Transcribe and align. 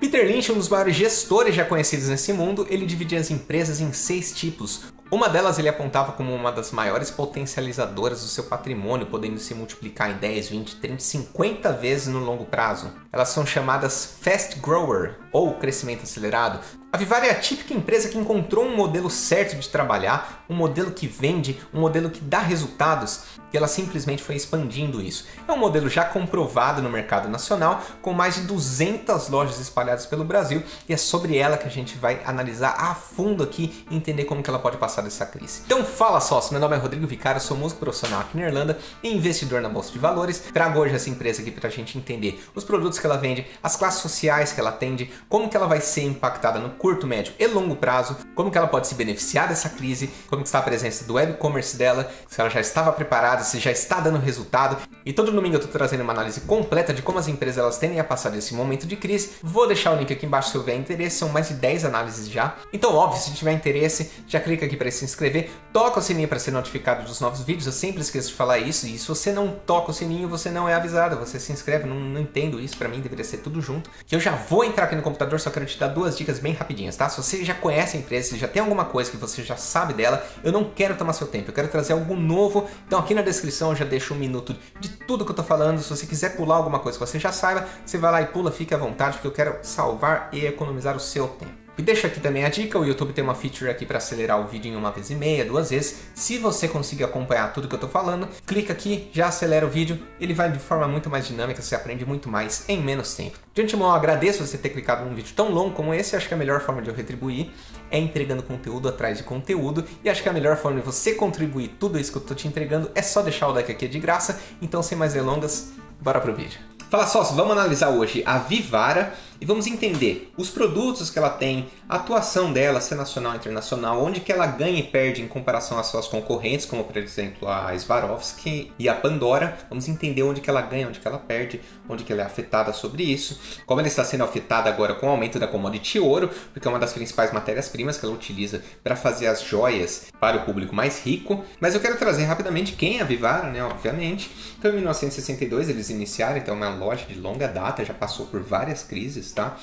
Peter 0.00 0.24
Lynch, 0.24 0.52
um 0.52 0.54
dos 0.54 0.68
maiores 0.68 0.94
gestores 0.94 1.56
já 1.56 1.64
conhecidos 1.64 2.08
nesse 2.08 2.32
mundo, 2.32 2.64
ele 2.70 2.86
dividia 2.86 3.18
as 3.18 3.32
empresas 3.32 3.80
em 3.80 3.92
seis 3.92 4.32
tipos. 4.32 4.84
Uma 5.10 5.28
delas 5.28 5.58
ele 5.58 5.68
apontava 5.68 6.12
como 6.12 6.32
uma 6.32 6.52
das 6.52 6.70
maiores 6.70 7.10
potencializadoras 7.10 8.20
do 8.20 8.28
seu 8.28 8.44
patrimônio, 8.44 9.06
podendo 9.06 9.40
se 9.40 9.54
multiplicar 9.54 10.10
em 10.10 10.18
10, 10.18 10.50
20, 10.50 10.76
30, 10.76 10.98
50 11.00 11.72
vezes 11.72 12.06
no 12.06 12.20
longo 12.20 12.44
prazo. 12.44 12.92
Elas 13.10 13.30
são 13.30 13.46
chamadas 13.46 14.18
Fast 14.20 14.58
Grower, 14.60 15.16
ou 15.32 15.54
crescimento 15.54 16.02
acelerado. 16.02 16.60
A 16.90 16.96
Vivara 16.96 17.26
é 17.26 17.30
a 17.30 17.34
típica 17.34 17.74
empresa 17.74 18.08
que 18.08 18.16
encontrou 18.16 18.64
um 18.64 18.74
modelo 18.74 19.10
certo 19.10 19.56
de 19.56 19.68
trabalhar, 19.68 20.44
um 20.48 20.54
modelo 20.54 20.90
que 20.90 21.06
vende, 21.06 21.60
um 21.72 21.80
modelo 21.80 22.08
que 22.08 22.20
dá 22.20 22.38
resultados, 22.38 23.24
e 23.52 23.56
ela 23.58 23.68
simplesmente 23.68 24.22
foi 24.22 24.36
expandindo 24.36 25.02
isso. 25.02 25.26
É 25.46 25.52
um 25.52 25.58
modelo 25.58 25.88
já 25.90 26.04
comprovado 26.04 26.80
no 26.80 26.88
mercado 26.88 27.28
nacional, 27.28 27.82
com 28.00 28.14
mais 28.14 28.36
de 28.36 28.42
200 28.42 29.28
lojas 29.28 29.60
espalhadas 29.60 30.06
pelo 30.06 30.24
Brasil, 30.24 30.62
e 30.88 30.94
é 30.94 30.96
sobre 30.96 31.36
ela 31.36 31.58
que 31.58 31.66
a 31.66 31.70
gente 31.70 31.96
vai 31.98 32.22
analisar 32.24 32.74
a 32.78 32.94
fundo 32.94 33.42
aqui 33.42 33.84
e 33.90 33.96
entender 33.96 34.24
como 34.24 34.42
que 34.42 34.48
ela 34.48 34.58
pode 34.58 34.78
passar 34.78 35.02
dessa 35.02 35.26
crise. 35.26 35.62
Então 35.66 35.84
fala 35.84 36.20
sócio, 36.20 36.52
meu 36.52 36.60
nome 36.60 36.74
é 36.74 36.78
Rodrigo 36.78 37.06
Vicário, 37.06 37.40
sou 37.40 37.56
músico 37.56 37.80
profissional 37.80 38.20
aqui 38.20 38.38
na 38.38 38.46
Irlanda 38.46 38.78
e 39.02 39.14
investidor 39.14 39.60
na 39.60 39.68
Bolsa 39.68 39.92
de 39.92 39.98
Valores. 39.98 40.40
Trago 40.54 40.80
hoje 40.80 40.94
essa 40.94 41.10
empresa 41.10 41.42
aqui 41.42 41.50
para 41.50 41.68
a 41.68 41.70
gente 41.70 41.98
entender 41.98 42.42
os 42.54 42.64
produtos 42.64 42.97
que 43.00 43.06
ela 43.06 43.16
vende, 43.16 43.46
as 43.62 43.76
classes 43.76 44.00
sociais 44.00 44.52
que 44.52 44.60
ela 44.60 44.70
atende, 44.70 45.10
como 45.28 45.48
que 45.48 45.56
ela 45.56 45.66
vai 45.66 45.80
ser 45.80 46.02
impactada 46.02 46.58
no 46.58 46.70
curto, 46.70 47.06
médio 47.06 47.32
e 47.38 47.46
longo 47.46 47.76
prazo, 47.76 48.16
como 48.34 48.50
que 48.50 48.58
ela 48.58 48.66
pode 48.66 48.86
se 48.86 48.94
beneficiar 48.94 49.48
dessa 49.48 49.68
crise, 49.68 50.10
como 50.28 50.42
está 50.42 50.58
a 50.58 50.62
presença 50.62 51.04
do 51.04 51.14
web 51.14 51.34
commerce 51.34 51.76
dela, 51.76 52.10
se 52.28 52.40
ela 52.40 52.50
já 52.50 52.60
estava 52.60 52.92
preparada, 52.92 53.42
se 53.42 53.58
já 53.58 53.70
está 53.70 54.00
dando 54.00 54.18
resultado. 54.18 54.76
E 55.04 55.12
todo 55.12 55.32
domingo 55.32 55.54
eu 55.54 55.60
estou 55.60 55.72
trazendo 55.72 56.02
uma 56.02 56.12
análise 56.12 56.40
completa 56.42 56.92
de 56.92 57.02
como 57.02 57.18
as 57.18 57.28
empresas 57.28 57.58
elas 57.58 57.78
tendem 57.78 58.00
a 58.00 58.04
passar 58.04 58.30
desse 58.30 58.54
momento 58.54 58.86
de 58.86 58.96
crise. 58.96 59.32
Vou 59.42 59.66
deixar 59.66 59.92
o 59.92 59.96
link 59.96 60.12
aqui 60.12 60.26
embaixo 60.26 60.50
se 60.50 60.58
houver 60.58 60.76
interesse, 60.76 61.18
são 61.18 61.28
mais 61.28 61.48
de 61.48 61.54
10 61.54 61.84
análises 61.84 62.28
já. 62.28 62.56
Então, 62.72 62.94
óbvio, 62.94 63.20
se 63.20 63.32
tiver 63.34 63.52
interesse, 63.52 64.10
já 64.26 64.40
clica 64.40 64.66
aqui 64.66 64.76
para 64.76 64.90
se 64.90 65.04
inscrever, 65.04 65.50
toca 65.72 66.00
o 66.00 66.02
sininho 66.02 66.28
para 66.28 66.38
ser 66.38 66.50
notificado 66.50 67.04
dos 67.04 67.20
novos 67.20 67.42
vídeos. 67.42 67.66
Eu 67.66 67.72
sempre 67.72 68.00
esqueço 68.00 68.28
de 68.28 68.34
falar 68.34 68.58
isso, 68.58 68.86
e 68.86 68.98
se 68.98 69.06
você 69.06 69.32
não 69.32 69.48
toca 69.50 69.90
o 69.90 69.94
sininho, 69.94 70.28
você 70.28 70.50
não 70.50 70.68
é 70.68 70.74
avisado, 70.74 71.16
você 71.16 71.38
se 71.38 71.52
inscreve, 71.52 71.86
não, 71.86 71.96
não 71.98 72.20
entendo 72.20 72.60
isso, 72.60 72.76
para 72.76 72.87
mim 72.88 73.00
deveria 73.00 73.24
ser 73.24 73.38
tudo 73.38 73.60
junto. 73.60 73.90
Que 74.06 74.14
eu 74.14 74.20
já 74.20 74.32
vou 74.32 74.64
entrar 74.64 74.84
aqui 74.84 74.96
no 74.96 75.02
computador, 75.02 75.38
só 75.40 75.50
quero 75.50 75.66
te 75.66 75.78
dar 75.78 75.88
duas 75.88 76.16
dicas 76.16 76.38
bem 76.38 76.52
rapidinhas, 76.52 76.96
tá? 76.96 77.08
Se 77.08 77.22
você 77.22 77.44
já 77.44 77.54
conhece 77.54 77.96
a 77.96 78.00
empresa, 78.00 78.30
se 78.30 78.38
já 78.38 78.48
tem 78.48 78.60
alguma 78.60 78.84
coisa 78.84 79.10
que 79.10 79.16
você 79.16 79.42
já 79.42 79.56
sabe 79.56 79.94
dela, 79.94 80.26
eu 80.42 80.52
não 80.52 80.64
quero 80.64 80.96
tomar 80.96 81.12
seu 81.12 81.26
tempo, 81.26 81.50
eu 81.50 81.54
quero 81.54 81.68
trazer 81.68 81.92
algo 81.92 82.14
novo. 82.14 82.68
Então 82.86 82.98
aqui 82.98 83.14
na 83.14 83.22
descrição 83.22 83.70
eu 83.70 83.76
já 83.76 83.84
deixo 83.84 84.14
um 84.14 84.16
minuto 84.16 84.56
de 84.80 84.88
tudo 84.88 85.24
que 85.24 85.30
eu 85.30 85.36
tô 85.36 85.42
falando. 85.42 85.80
Se 85.80 85.90
você 85.90 86.06
quiser 86.06 86.36
pular 86.36 86.56
alguma 86.56 86.78
coisa 86.78 86.98
que 86.98 87.06
você 87.06 87.18
já 87.18 87.32
saiba, 87.32 87.66
você 87.84 87.98
vai 87.98 88.10
lá 88.10 88.22
e 88.22 88.26
pula, 88.26 88.50
fique 88.50 88.74
à 88.74 88.78
vontade, 88.78 89.14
porque 89.14 89.28
eu 89.28 89.32
quero 89.32 89.58
salvar 89.62 90.28
e 90.32 90.46
economizar 90.46 90.96
o 90.96 91.00
seu 91.00 91.28
tempo. 91.28 91.67
E 91.78 91.82
deixa 91.82 92.08
aqui 92.08 92.18
também 92.18 92.44
a 92.44 92.48
dica, 92.48 92.76
o 92.76 92.84
YouTube 92.84 93.12
tem 93.12 93.22
uma 93.22 93.36
feature 93.36 93.70
aqui 93.70 93.86
para 93.86 93.98
acelerar 93.98 94.40
o 94.40 94.48
vídeo 94.48 94.68
em 94.68 94.74
uma 94.74 94.90
vez 94.90 95.10
e 95.10 95.14
meia, 95.14 95.44
duas 95.44 95.70
vezes. 95.70 96.08
Se 96.12 96.36
você 96.36 96.66
conseguir 96.66 97.04
acompanhar 97.04 97.52
tudo 97.52 97.68
que 97.68 97.74
eu 97.74 97.76
estou 97.76 97.88
falando, 97.88 98.28
clica 98.44 98.72
aqui, 98.72 99.08
já 99.12 99.28
acelera 99.28 99.64
o 99.64 99.68
vídeo, 99.68 99.96
ele 100.20 100.34
vai 100.34 100.50
de 100.50 100.58
forma 100.58 100.88
muito 100.88 101.08
mais 101.08 101.28
dinâmica, 101.28 101.62
você 101.62 101.76
aprende 101.76 102.04
muito 102.04 102.28
mais 102.28 102.68
em 102.68 102.82
menos 102.82 103.14
tempo. 103.14 103.38
De 103.54 103.62
antemão, 103.62 103.90
eu 103.90 103.94
agradeço 103.94 104.44
você 104.44 104.58
ter 104.58 104.70
clicado 104.70 105.04
num 105.04 105.14
vídeo 105.14 105.32
tão 105.36 105.52
longo 105.52 105.70
como 105.70 105.94
esse, 105.94 106.16
acho 106.16 106.26
que 106.26 106.34
a 106.34 106.36
melhor 106.36 106.60
forma 106.62 106.82
de 106.82 106.90
eu 106.90 106.94
retribuir 106.96 107.52
é 107.92 107.98
entregando 107.98 108.42
conteúdo 108.42 108.88
atrás 108.88 109.16
de 109.16 109.22
conteúdo, 109.22 109.84
e 110.02 110.10
acho 110.10 110.20
que 110.20 110.28
a 110.28 110.32
melhor 110.32 110.56
forma 110.56 110.80
de 110.80 110.84
você 110.84 111.14
contribuir 111.14 111.76
tudo 111.78 111.96
isso 111.96 112.10
que 112.10 112.18
eu 112.18 112.22
estou 112.22 112.36
te 112.36 112.48
entregando 112.48 112.90
é 112.92 113.02
só 113.02 113.22
deixar 113.22 113.46
o 113.46 113.52
like 113.52 113.70
aqui 113.70 113.86
de 113.86 114.00
graça, 114.00 114.40
então 114.60 114.82
sem 114.82 114.98
mais 114.98 115.12
delongas, 115.12 115.74
bora 116.00 116.20
pro 116.20 116.34
vídeo. 116.34 116.58
Fala 116.90 117.06
sócio, 117.06 117.36
vamos 117.36 117.52
analisar 117.52 117.90
hoje 117.90 118.22
a 118.24 118.38
Vivara 118.38 119.12
e 119.40 119.46
vamos 119.46 119.68
entender 119.68 120.32
os 120.36 120.50
produtos 120.50 121.10
que 121.10 121.18
ela 121.18 121.30
tem, 121.30 121.68
a 121.88 121.96
atuação 121.96 122.52
dela, 122.52 122.80
se 122.80 122.92
é 122.92 122.96
nacional 122.96 123.32
ou 123.32 123.38
internacional, 123.38 124.04
onde 124.04 124.20
que 124.20 124.32
ela 124.32 124.46
ganha 124.46 124.80
e 124.80 124.82
perde 124.82 125.22
em 125.22 125.28
comparação 125.28 125.78
às 125.78 125.86
suas 125.86 126.08
concorrentes, 126.08 126.66
como 126.66 126.82
por 126.82 126.96
exemplo 126.96 127.48
a 127.48 127.76
Swarovski 127.78 128.72
e 128.78 128.88
a 128.88 128.94
Pandora. 128.94 129.56
Vamos 129.68 129.88
entender 129.88 130.24
onde 130.24 130.40
que 130.40 130.50
ela 130.50 130.60
ganha, 130.60 130.88
onde 130.88 130.98
que 130.98 131.06
ela 131.06 131.18
perde, 131.18 131.60
onde 131.88 132.02
que 132.02 132.12
ela 132.12 132.22
é 132.22 132.24
afetada 132.24 132.72
sobre 132.72 133.04
isso, 133.04 133.38
como 133.64 133.80
ela 133.80 133.86
está 133.86 134.04
sendo 134.04 134.24
afetada 134.24 134.68
agora 134.68 134.94
com 134.94 135.06
o 135.06 135.10
aumento 135.10 135.38
da 135.38 135.46
commodity 135.46 136.00
ouro, 136.00 136.30
porque 136.52 136.66
é 136.66 136.70
uma 136.70 136.80
das 136.80 136.92
principais 136.92 137.32
matérias-primas 137.32 137.96
que 137.96 138.04
ela 138.04 138.14
utiliza 138.14 138.62
para 138.82 138.96
fazer 138.96 139.28
as 139.28 139.42
joias 139.42 140.06
para 140.20 140.38
o 140.38 140.44
público 140.44 140.74
mais 140.74 141.00
rico. 141.04 141.44
Mas 141.60 141.74
eu 141.74 141.80
quero 141.80 141.96
trazer 141.96 142.24
rapidamente 142.24 142.72
quem 142.72 142.98
é 142.98 143.02
a 143.02 143.04
Vivara, 143.04 143.50
né, 143.50 143.62
obviamente. 143.62 144.30
Então 144.58 144.72
em 144.72 144.74
1962 144.74 145.68
eles 145.68 145.90
iniciaram, 145.90 146.38
então 146.38 146.54
é 146.54 146.56
uma 146.56 146.74
loja 146.74 147.06
de 147.06 147.14
longa 147.14 147.46
data, 147.46 147.84
já 147.84 147.94
passou 147.94 148.26
por 148.26 148.42
várias 148.42 148.82
crises 148.82 149.27
tá? 149.32 149.56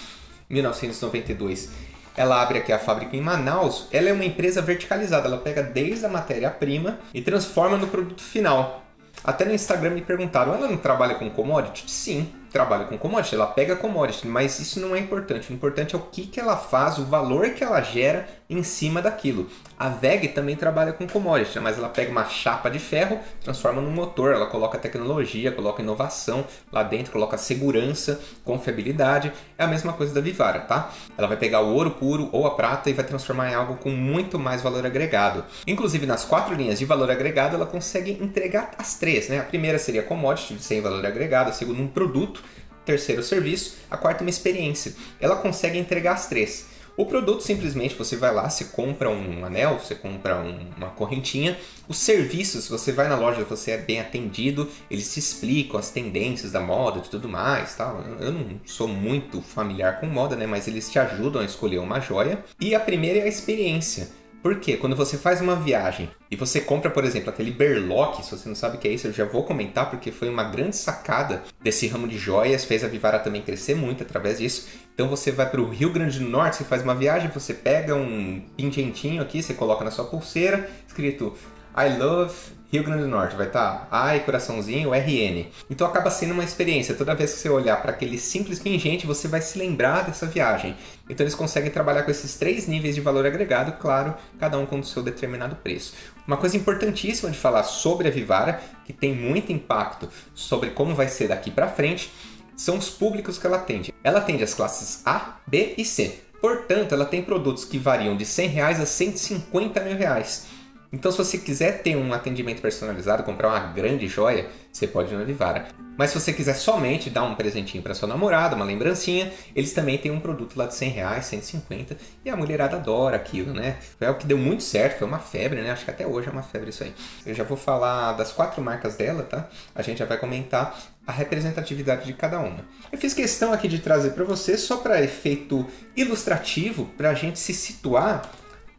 1992 0.50 1.70
ela 2.18 2.42
abre 2.42 2.60
aqui 2.60 2.72
a 2.72 2.80
fábrica 2.80 3.16
em 3.16 3.22
Manaus. 3.22 3.88
Ela 3.92 4.10
é 4.10 4.14
uma 4.14 4.26
empresa 4.26 4.62
verticalizada, 4.62 5.28
ela 5.28 5.38
pega 5.38 5.62
desde 5.62 6.06
a 6.06 6.10
matéria-prima 6.10 7.00
e 7.14 7.22
transforma 7.22 7.78
no 7.78 7.88
produto 7.88 8.24
final. 8.24 8.84
Até 9.24 9.46
no 9.46 9.54
Instagram 9.54 9.92
me 9.92 10.02
perguntaram, 10.02 10.54
ela 10.54 10.68
não 10.68 10.78
trabalha 10.78 11.16
com 11.16 11.30
commodity? 11.30 11.90
Sim, 11.90 12.32
trabalha 12.52 12.86
com 12.86 12.98
commodity, 12.98 13.36
ela 13.36 13.48
pega 13.48 13.76
commodity, 13.76 14.28
mas 14.28 14.60
isso 14.60 14.80
não 14.80 14.96
é 14.96 15.00
importante. 15.00 15.52
O 15.52 15.54
importante 15.54 15.96
é 15.96 15.98
o 15.98 16.02
que, 16.02 16.28
que 16.28 16.40
ela 16.40 16.56
faz, 16.56 16.98
o 16.98 17.06
valor 17.06 17.50
que 17.52 17.64
ela 17.64 17.82
gera 17.82 18.28
em 18.50 18.64
cima 18.64 19.02
daquilo. 19.02 19.50
A 19.78 19.90
VEG 19.90 20.30
também 20.30 20.56
trabalha 20.56 20.94
com 20.94 21.08
commodity, 21.08 21.60
mas 21.60 21.78
ela 21.78 21.90
pega 21.90 22.12
uma 22.12 22.26
chapa 22.26 22.70
de 22.70 22.80
ferro, 22.80 23.20
transforma 23.44 23.82
num 23.82 23.92
motor, 23.92 24.34
ela 24.34 24.46
coloca 24.46 24.78
tecnologia, 24.78 25.52
coloca 25.52 25.82
inovação 25.82 26.46
lá 26.72 26.84
dentro, 26.84 27.12
coloca 27.12 27.38
segurança, 27.38 28.20
confiabilidade. 28.44 29.34
É 29.58 29.64
a 29.64 29.68
mesma 29.68 29.94
coisa 29.94 30.14
da 30.14 30.22
Vivara, 30.22 30.60
tá? 30.60 30.92
Ela 31.18 31.28
vai 31.28 31.38
pegar 31.38 31.62
o 31.62 31.74
ouro 31.74 31.92
puro 31.92 32.30
ou 32.32 32.46
a 32.46 32.52
prata 32.52 32.90
e 32.90 32.94
vai 32.94 33.04
transformar 33.04 33.52
em 33.52 33.56
algo 33.56 33.76
com 33.78 33.90
muito 33.90 34.40
mais 34.40 34.62
valor 34.62 34.86
agregado. 34.86 35.44
Inclusive 35.68 36.06
nas 36.06 36.24
quatro 36.24 36.54
linhas 36.56 36.80
de 36.80 36.86
valor 36.86 37.10
agregado, 37.10 37.56
ela 37.56 37.66
consegue 37.66 38.12
entregar 38.12 38.72
as 38.78 38.96
três, 38.98 39.28
né? 39.28 39.40
A 39.40 39.44
primeira 39.44 39.78
seria 39.80 40.04
commodity, 40.04 40.62
sem 40.62 40.82
valor 40.82 41.06
agregado, 41.06 41.50
a 41.50 41.54
segunda 41.54 41.82
um 41.82 41.88
produto, 41.88 42.42
terceiro 42.86 43.24
serviço, 43.24 43.78
a 43.90 43.98
quarta 43.98 44.24
uma 44.24 44.30
experiência. 44.30 44.94
Ela 45.20 45.36
consegue 45.36 45.78
entregar 45.78 46.14
as 46.14 46.28
três. 46.28 46.75
O 46.98 47.06
produto 47.06 47.42
simplesmente 47.42 47.94
você 47.94 48.16
vai 48.16 48.34
lá, 48.34 48.50
você 48.50 48.66
compra 48.66 49.10
um 49.10 49.44
anel, 49.44 49.80
você 49.80 49.94
compra 49.94 50.38
um, 50.38 50.58
uma 50.78 50.90
correntinha. 50.92 51.58
Os 51.90 51.98
serviços, 51.98 52.70
você 52.70 52.94
vai 52.94 53.10
na 53.10 53.18
loja, 53.18 53.44
você 53.44 53.72
é 53.72 53.78
bem 53.78 54.00
atendido, 54.00 54.70
eles 54.90 55.14
te 55.14 55.20
explicam 55.20 55.78
as 55.78 55.90
tendências 55.90 56.54
da 56.54 56.62
moda 56.62 57.00
e 57.00 57.10
tudo 57.10 57.28
mais, 57.28 57.76
tal. 57.76 58.02
Eu 58.20 58.32
não 58.32 58.46
sou 58.66 58.88
muito 58.88 59.42
familiar 59.42 60.00
com 60.00 60.06
moda, 60.06 60.38
né, 60.38 60.48
mas 60.48 60.70
eles 60.70 60.90
te 60.90 60.98
ajudam 60.98 61.42
a 61.42 61.46
escolher 61.46 61.80
uma 61.80 62.00
joia. 62.00 62.44
E 62.60 62.74
a 62.74 62.80
primeira 62.80 63.20
é 63.20 63.24
a 63.24 63.28
experiência. 63.28 64.08
Porque 64.46 64.78
quando 64.78 64.96
você 64.96 65.18
faz 65.18 65.42
uma 65.42 65.56
viagem 65.56 66.08
e 66.30 66.36
você 66.36 66.62
compra, 66.62 66.92
por 66.92 67.04
exemplo, 67.04 67.32
aquele 67.32 67.50
berlock, 67.50 68.24
se 68.24 68.30
você 68.30 68.48
não 68.48 68.54
sabe 68.54 68.78
o 68.78 68.80
que 68.80 68.88
é 68.88 68.92
isso, 68.92 69.08
eu 69.08 69.12
já 69.12 69.26
vou 69.26 69.42
comentar 69.44 69.90
porque 69.90 70.12
foi 70.12 70.30
uma 70.30 70.44
grande 70.44 70.76
sacada 70.76 71.42
desse 71.60 71.88
ramo 71.88 72.08
de 72.08 72.16
joias, 72.16 72.64
fez 72.64 72.84
a 72.84 72.88
Vivara 72.88 73.18
também 73.18 73.42
crescer 73.42 73.74
muito 73.74 74.04
através 74.04 74.38
disso. 74.38 74.68
Então 74.94 75.10
você 75.10 75.32
vai 75.32 75.50
para 75.50 75.60
o 75.60 75.68
Rio 75.68 75.92
Grande 75.92 76.20
do 76.20 76.30
Norte, 76.30 76.58
você 76.58 76.64
faz 76.64 76.84
uma 76.84 76.94
viagem, 76.94 77.32
você 77.34 77.56
pega 77.56 77.96
um 77.96 78.40
pingentinho 78.56 79.20
aqui, 79.20 79.42
você 79.42 79.56
coloca 79.56 79.84
na 79.84 79.90
sua 79.90 80.06
pulseira, 80.06 80.70
escrito 80.88 81.34
I 81.76 81.98
love 81.98 82.36
Rio 82.72 82.84
Grande 82.84 83.04
do 83.04 83.08
Norte, 83.08 83.36
vai 83.36 83.48
estar 83.48 83.88
tá 83.90 84.16
e 84.16 84.22
coraçãozinho, 84.22 84.92
RN. 84.92 85.46
Então 85.70 85.88
acaba 85.88 86.10
sendo 86.10 86.34
uma 86.34 86.44
experiência. 86.44 86.96
Toda 86.96 87.16
vez 87.16 87.34
que 87.34 87.40
você 87.40 87.50
olhar 87.50 87.82
para 87.82 87.92
aquele 87.92 88.18
simples 88.18 88.60
pingente, 88.60 89.06
você 89.06 89.28
vai 89.28 89.42
se 89.42 89.58
lembrar 89.58 90.04
dessa 90.04 90.26
viagem. 90.26 90.76
Então 91.10 91.24
eles 91.24 91.36
conseguem 91.36 91.70
trabalhar 91.70 92.04
com 92.04 92.12
esses 92.12 92.36
três 92.36 92.68
níveis 92.68 92.96
de 92.96 93.02
valor 93.02 93.26
agregado, 93.26 93.74
claro, 93.74 94.16
cada 94.40 94.58
um 94.58 94.66
com 94.66 94.80
o 94.80 94.84
seu 94.84 95.04
determinado 95.04 95.56
preço. 95.56 95.94
Uma 96.28 96.38
coisa 96.38 96.58
importantíssima 96.58 97.32
de 97.32 97.38
falar 97.38 97.64
sobre 97.64 98.08
a 98.08 98.12
Vivara, 98.12 98.60
que 98.84 98.92
tem 98.92 99.14
muito 99.14 99.52
impacto 99.52 100.10
sobre 100.34 100.72
como 100.72 100.96
vai 100.96 101.08
ser 101.08 101.28
daqui 101.28 101.52
para 101.52 101.68
frente, 101.68 102.12
são 102.56 102.78
os 102.78 102.90
públicos 102.90 103.38
que 103.38 103.46
ela 103.46 103.58
atende. 103.58 103.94
Ela 104.04 104.20
atende 104.20 104.44
as 104.44 104.54
classes 104.54 105.02
A, 105.06 105.38
B 105.46 105.76
e 105.78 105.86
C. 105.86 106.20
Portanto, 106.42 106.94
ela 106.94 107.06
tem 107.06 107.24
produtos 107.24 107.66
que 107.66 107.78
variam 107.78 108.16
de 108.16 108.26
100 108.26 108.48
reais 108.50 108.80
a 108.80 108.86
150 108.86 109.80
mil 109.82 109.98
reais. 109.98 110.48
Então, 110.96 111.12
se 111.12 111.18
você 111.18 111.38
quiser 111.38 111.84
ter 111.84 111.98
um 111.98 112.14
atendimento 112.14 112.62
personalizado, 112.62 113.22
comprar 113.22 113.50
uma 113.50 113.60
grande 113.74 114.08
joia, 114.08 114.48
você 114.72 114.88
pode 114.88 115.14
ir 115.14 115.18
na 115.18 115.26
Vivara. 115.26 115.68
Mas 115.98 116.12
se 116.12 116.20
você 116.20 116.32
quiser 116.32 116.54
somente 116.54 117.10
dar 117.10 117.24
um 117.24 117.36
presentinho 117.36 117.84
para 117.84 117.94
sua 117.94 118.08
namorada, 118.08 118.56
uma 118.56 118.64
lembrancinha, 118.64 119.30
eles 119.54 119.74
também 119.74 119.98
têm 119.98 120.10
um 120.10 120.22
produto 120.22 120.56
lá 120.56 120.68
de 120.68 120.74
100 120.74 120.90
reais, 120.90 121.26
150, 121.26 121.98
e 122.24 122.30
a 122.30 122.36
mulherada 122.38 122.78
adora 122.78 123.18
aquilo, 123.18 123.54
né? 123.54 123.76
Foi 124.00 124.08
o 124.08 124.16
que 124.16 124.26
deu 124.26 124.38
muito 124.38 124.64
certo, 124.64 125.00
foi 125.00 125.08
uma 125.08 125.20
febre, 125.20 125.62
né? 125.62 125.72
Acho 125.72 125.84
que 125.84 125.92
até 125.92 126.08
hoje 126.08 126.30
é 126.30 126.32
uma 126.32 126.44
febre 126.44 126.70
isso 126.70 126.86
aí. 126.86 126.94
Eu 127.26 127.36
já 127.36 127.44
vou 127.44 127.58
falar 127.58 128.14
das 128.14 128.32
quatro 128.32 128.62
marcas 128.62 128.96
dela, 128.96 129.24
tá? 129.24 129.50
A 129.76 129.82
gente 129.82 129.98
já 129.98 130.06
vai 130.06 130.18
comentar 130.18 130.80
a 131.06 131.12
representatividade 131.12 132.06
de 132.06 132.14
cada 132.14 132.40
uma. 132.40 132.60
Eu 132.90 132.98
fiz 132.98 133.14
questão 133.14 133.52
aqui 133.52 133.68
de 133.68 133.80
trazer 133.80 134.12
para 134.12 134.24
você 134.24 134.58
só 134.58 134.78
para 134.78 135.04
efeito 135.04 135.66
ilustrativo, 135.94 136.86
para 136.98 137.10
a 137.10 137.14
gente 137.14 137.38
se 137.38 137.54
situar 137.54 138.32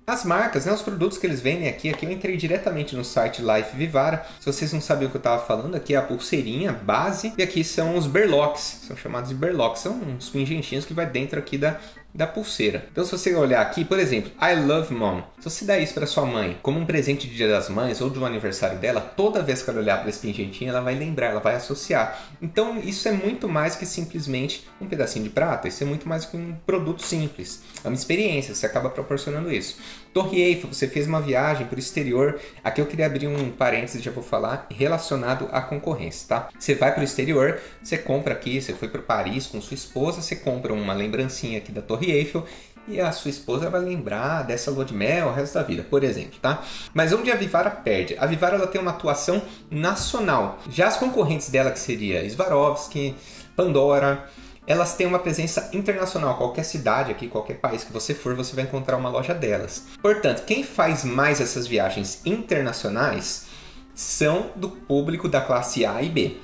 As 0.06 0.24
marcas, 0.24 0.64
né, 0.64 0.72
os 0.72 0.82
produtos 0.82 1.18
que 1.18 1.26
eles 1.26 1.40
vendem 1.40 1.66
aqui, 1.66 1.90
aqui 1.90 2.06
eu 2.06 2.12
entrei 2.12 2.36
diretamente 2.36 2.94
no 2.94 3.04
site 3.04 3.42
Life 3.42 3.76
Vivara. 3.76 4.24
Se 4.38 4.46
vocês 4.46 4.72
não 4.72 4.80
sabiam 4.80 5.08
o 5.08 5.10
que 5.10 5.16
eu 5.16 5.18
estava 5.18 5.44
falando, 5.44 5.74
aqui 5.74 5.94
é 5.94 5.96
a 5.96 6.02
pulseirinha 6.02 6.72
base 6.72 7.32
e 7.36 7.42
aqui 7.42 7.64
são 7.64 7.96
os 7.96 8.06
berlocks, 8.06 8.82
são 8.86 8.96
chamados 8.96 9.30
de 9.30 9.34
berlocks, 9.34 9.82
são 9.82 9.94
uns 9.94 10.28
pingentinhos 10.28 10.84
que 10.84 10.94
vai 10.94 11.06
dentro 11.06 11.40
aqui 11.40 11.58
da, 11.58 11.80
da 12.16 12.26
pulseira. 12.26 12.86
Então, 12.90 13.04
se 13.04 13.12
você 13.12 13.34
olhar 13.34 13.60
aqui, 13.60 13.84
por 13.84 13.98
exemplo, 13.98 14.32
I 14.40 14.54
love 14.54 14.92
mom. 14.92 15.22
Se 15.38 15.50
você 15.50 15.64
der 15.64 15.82
isso 15.82 15.94
para 15.94 16.06
sua 16.06 16.24
mãe 16.24 16.56
como 16.62 16.80
um 16.80 16.86
presente 16.86 17.28
de 17.28 17.36
Dia 17.36 17.48
das 17.48 17.68
Mães 17.68 18.00
ou 18.00 18.08
do 18.08 18.24
aniversário 18.24 18.78
dela, 18.78 19.00
toda 19.00 19.42
vez 19.42 19.62
que 19.62 19.68
ela 19.68 19.80
olhar 19.80 20.00
para 20.00 20.08
esse 20.08 20.20
pingentinho, 20.20 20.70
ela 20.70 20.80
vai 20.80 20.94
lembrar, 20.94 21.28
ela 21.28 21.40
vai 21.40 21.54
associar. 21.54 22.18
Então, 22.40 22.78
isso 22.78 23.06
é 23.06 23.12
muito 23.12 23.48
mais 23.48 23.76
que 23.76 23.84
simplesmente 23.84 24.66
um 24.80 24.86
pedacinho 24.86 25.24
de 25.24 25.30
prata. 25.30 25.68
Isso 25.68 25.82
é 25.82 25.86
muito 25.86 26.08
mais 26.08 26.24
que 26.24 26.36
um 26.36 26.54
produto 26.66 27.02
simples. 27.02 27.62
É 27.84 27.88
uma 27.88 27.94
experiência, 27.94 28.54
você 28.54 28.64
acaba 28.64 28.88
proporcionando 28.88 29.52
isso. 29.52 29.76
Torre 30.12 30.40
Eiffel, 30.40 30.72
você 30.72 30.88
fez 30.88 31.06
uma 31.06 31.20
viagem 31.20 31.66
para 31.66 31.76
o 31.76 31.78
exterior. 31.78 32.40
Aqui 32.64 32.80
eu 32.80 32.86
queria 32.86 33.04
abrir 33.04 33.26
um 33.26 33.50
parênteses, 33.50 34.02
já 34.02 34.10
vou 34.10 34.24
falar, 34.24 34.66
relacionado 34.70 35.46
à 35.52 35.60
concorrência, 35.60 36.26
tá? 36.26 36.48
Você 36.58 36.74
vai 36.74 36.92
para 36.92 37.02
o 37.02 37.04
exterior, 37.04 37.60
você 37.82 37.98
compra 37.98 38.32
aqui, 38.32 38.60
você 38.60 38.72
foi 38.72 38.88
para 38.88 39.02
Paris 39.02 39.46
com 39.46 39.60
sua 39.60 39.74
esposa, 39.74 40.22
você 40.22 40.36
compra 40.36 40.72
uma 40.72 40.94
lembrancinha 40.94 41.58
aqui 41.58 41.70
da 41.70 41.82
Torre 41.82 42.05
Eiffel 42.10 42.44
e 42.88 43.00
a 43.00 43.10
sua 43.10 43.30
esposa 43.30 43.68
vai 43.68 43.80
lembrar 43.80 44.42
dessa 44.44 44.70
lua 44.70 44.84
de 44.84 44.94
mel 44.94 45.28
o 45.28 45.32
resto 45.32 45.54
da 45.54 45.62
vida, 45.62 45.84
por 45.88 46.04
exemplo, 46.04 46.38
tá? 46.40 46.62
Mas 46.94 47.12
onde 47.12 47.32
a 47.32 47.36
Vivara 47.36 47.70
perde? 47.70 48.16
A 48.18 48.26
Vivara 48.26 48.56
ela 48.56 48.66
tem 48.66 48.80
uma 48.80 48.92
atuação 48.92 49.42
nacional. 49.70 50.58
Já 50.70 50.86
as 50.86 50.96
concorrentes 50.96 51.50
dela, 51.50 51.70
que 51.70 51.78
seria 51.78 52.28
Swarovski, 52.30 53.14
Pandora, 53.56 54.28
elas 54.66 54.94
têm 54.94 55.06
uma 55.06 55.18
presença 55.18 55.70
internacional. 55.72 56.36
Qualquer 56.36 56.64
cidade 56.64 57.10
aqui, 57.10 57.28
qualquer 57.28 57.58
país 57.58 57.84
que 57.84 57.92
você 57.92 58.14
for, 58.14 58.34
você 58.34 58.54
vai 58.54 58.64
encontrar 58.64 58.96
uma 58.96 59.08
loja 59.08 59.34
delas. 59.34 59.84
Portanto, 60.02 60.44
quem 60.44 60.62
faz 60.62 61.04
mais 61.04 61.40
essas 61.40 61.66
viagens 61.66 62.20
internacionais 62.24 63.46
são 63.94 64.50
do 64.54 64.68
público 64.68 65.28
da 65.28 65.40
classe 65.40 65.86
A 65.86 66.02
e 66.02 66.08
B. 66.08 66.36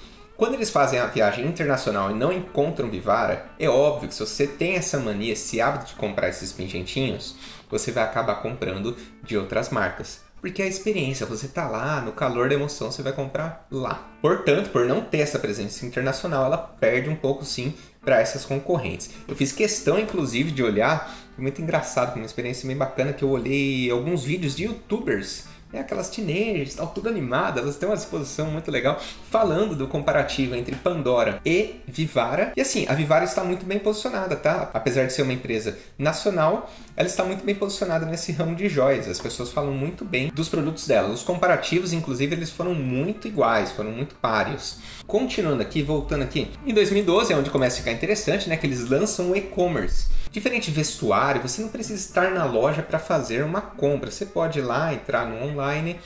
Quando 0.43 0.55
eles 0.55 0.71
fazem 0.71 0.99
a 0.99 1.07
viagem 1.07 1.47
internacional 1.47 2.11
e 2.11 2.15
não 2.15 2.33
encontram 2.33 2.91
Vivara, 2.91 3.47
é 3.61 3.69
óbvio 3.69 4.09
que 4.09 4.15
se 4.17 4.27
você 4.27 4.45
tem 4.45 4.75
essa 4.75 4.99
mania, 4.99 5.35
esse 5.35 5.61
hábito 5.61 5.87
de 5.87 5.95
comprar 5.95 6.29
esses 6.29 6.53
pingentinhos, 6.53 7.37
você 7.71 7.93
vai 7.93 8.03
acabar 8.03 8.43
comprando 8.43 8.97
de 9.23 9.39
outras 9.39 9.71
marcas. 9.71 10.21
Porque 10.41 10.61
é 10.61 10.65
a 10.65 10.69
experiência, 10.69 11.25
você 11.25 11.47
tá 11.47 11.69
lá, 11.69 12.01
no 12.01 12.11
calor 12.11 12.49
da 12.49 12.57
emoção, 12.57 12.91
você 12.91 13.05
vai 13.05 13.13
comprar 13.13 13.69
lá. 13.71 14.11
Portanto, 14.21 14.71
por 14.71 14.85
não 14.85 15.01
ter 15.01 15.19
essa 15.19 15.39
presença 15.39 15.87
internacional, 15.87 16.47
ela 16.47 16.59
perde 16.59 17.09
um 17.09 17.15
pouco 17.15 17.45
sim 17.45 17.73
para 18.05 18.21
essas 18.21 18.45
concorrentes. 18.45 19.11
Eu 19.29 19.37
fiz 19.37 19.53
questão, 19.53 19.97
inclusive, 19.97 20.51
de 20.51 20.65
olhar, 20.65 21.09
foi 21.37 21.43
muito 21.43 21.63
engraçado, 21.63 22.17
uma 22.17 22.27
experiência 22.27 22.67
bem 22.67 22.77
bacana, 22.77 23.13
que 23.13 23.23
eu 23.23 23.31
olhei 23.31 23.89
alguns 23.93 24.25
vídeos 24.25 24.57
de 24.57 24.65
youtubers 24.65 25.52
é 25.73 25.81
aquelas 25.81 26.11
teenagers, 26.11 26.75
tal, 26.75 26.89
tudo 26.89 27.09
animadas, 27.09 27.63
elas 27.63 27.77
têm 27.77 27.89
uma 27.89 27.95
exposição 27.95 28.51
muito 28.51 28.71
legal 28.71 29.01
falando 29.31 29.75
do 29.75 29.87
comparativo 29.87 30.55
entre 30.55 30.75
Pandora 30.77 31.41
e 31.45 31.77
Vivara. 31.87 32.53
E 32.57 32.61
assim, 32.61 32.87
a 32.89 32.95
Vivara 32.95 33.25
está 33.25 33.43
muito 33.43 33.65
bem 33.65 33.79
posicionada, 33.79 34.37
tá? 34.37 34.71
Apesar 34.75 35.07
de 35.07 35.13
ser 35.13 35.23
uma 35.23 35.33
empresa 35.33 35.79
nacional, 35.99 36.71
ela 36.97 37.09
está 37.09 37.25
muito 37.25 37.45
bem 37.45 37.55
posicionada 37.55 38.05
nesse 38.05 38.33
ramo 38.33 38.55
de 38.55 38.69
joias. 38.69 39.09
As 39.09 39.21
pessoas 39.21 39.51
falam 39.51 39.73
muito 39.73 40.05
bem 40.05 40.31
dos 40.35 40.49
produtos 40.49 40.87
dela. 40.87 41.09
Os 41.09 41.23
comparativos, 41.23 41.93
inclusive, 41.93 42.35
eles 42.35 42.51
foram 42.51 42.75
muito 42.75 43.27
iguais, 43.27 43.73
foram 43.73 43.91
muito 43.91 44.15
páreos. 44.17 44.79
Continuando 45.07 45.63
aqui, 45.63 45.83
voltando 45.83 46.23
aqui, 46.23 46.51
em 46.67 46.75
2012 46.75 47.33
é 47.33 47.37
onde 47.37 47.51
começa 47.51 47.77
a 47.77 47.79
ficar 47.79 47.93
interessante, 47.93 48.49
né? 48.49 48.57
Que 48.57 48.67
eles 48.67 48.89
lançam 48.89 49.31
o 49.31 49.37
e-commerce. 49.37 50.22
Diferente 50.33 50.71
vestuário, 50.71 51.43
você 51.43 51.61
não 51.61 51.69
precisa 51.69 52.01
estar 52.01 52.31
na 52.31 52.47
loja 52.47 52.83
para 52.83 52.99
fazer 52.99 53.45
uma 53.45 53.61
compra. 53.61 54.11
Você 54.11 54.25
pode 54.25 54.61
ir 54.61 54.63
lá, 54.63 54.95
entrar 54.95 55.29
no 55.29 55.45
online, 55.45 56.01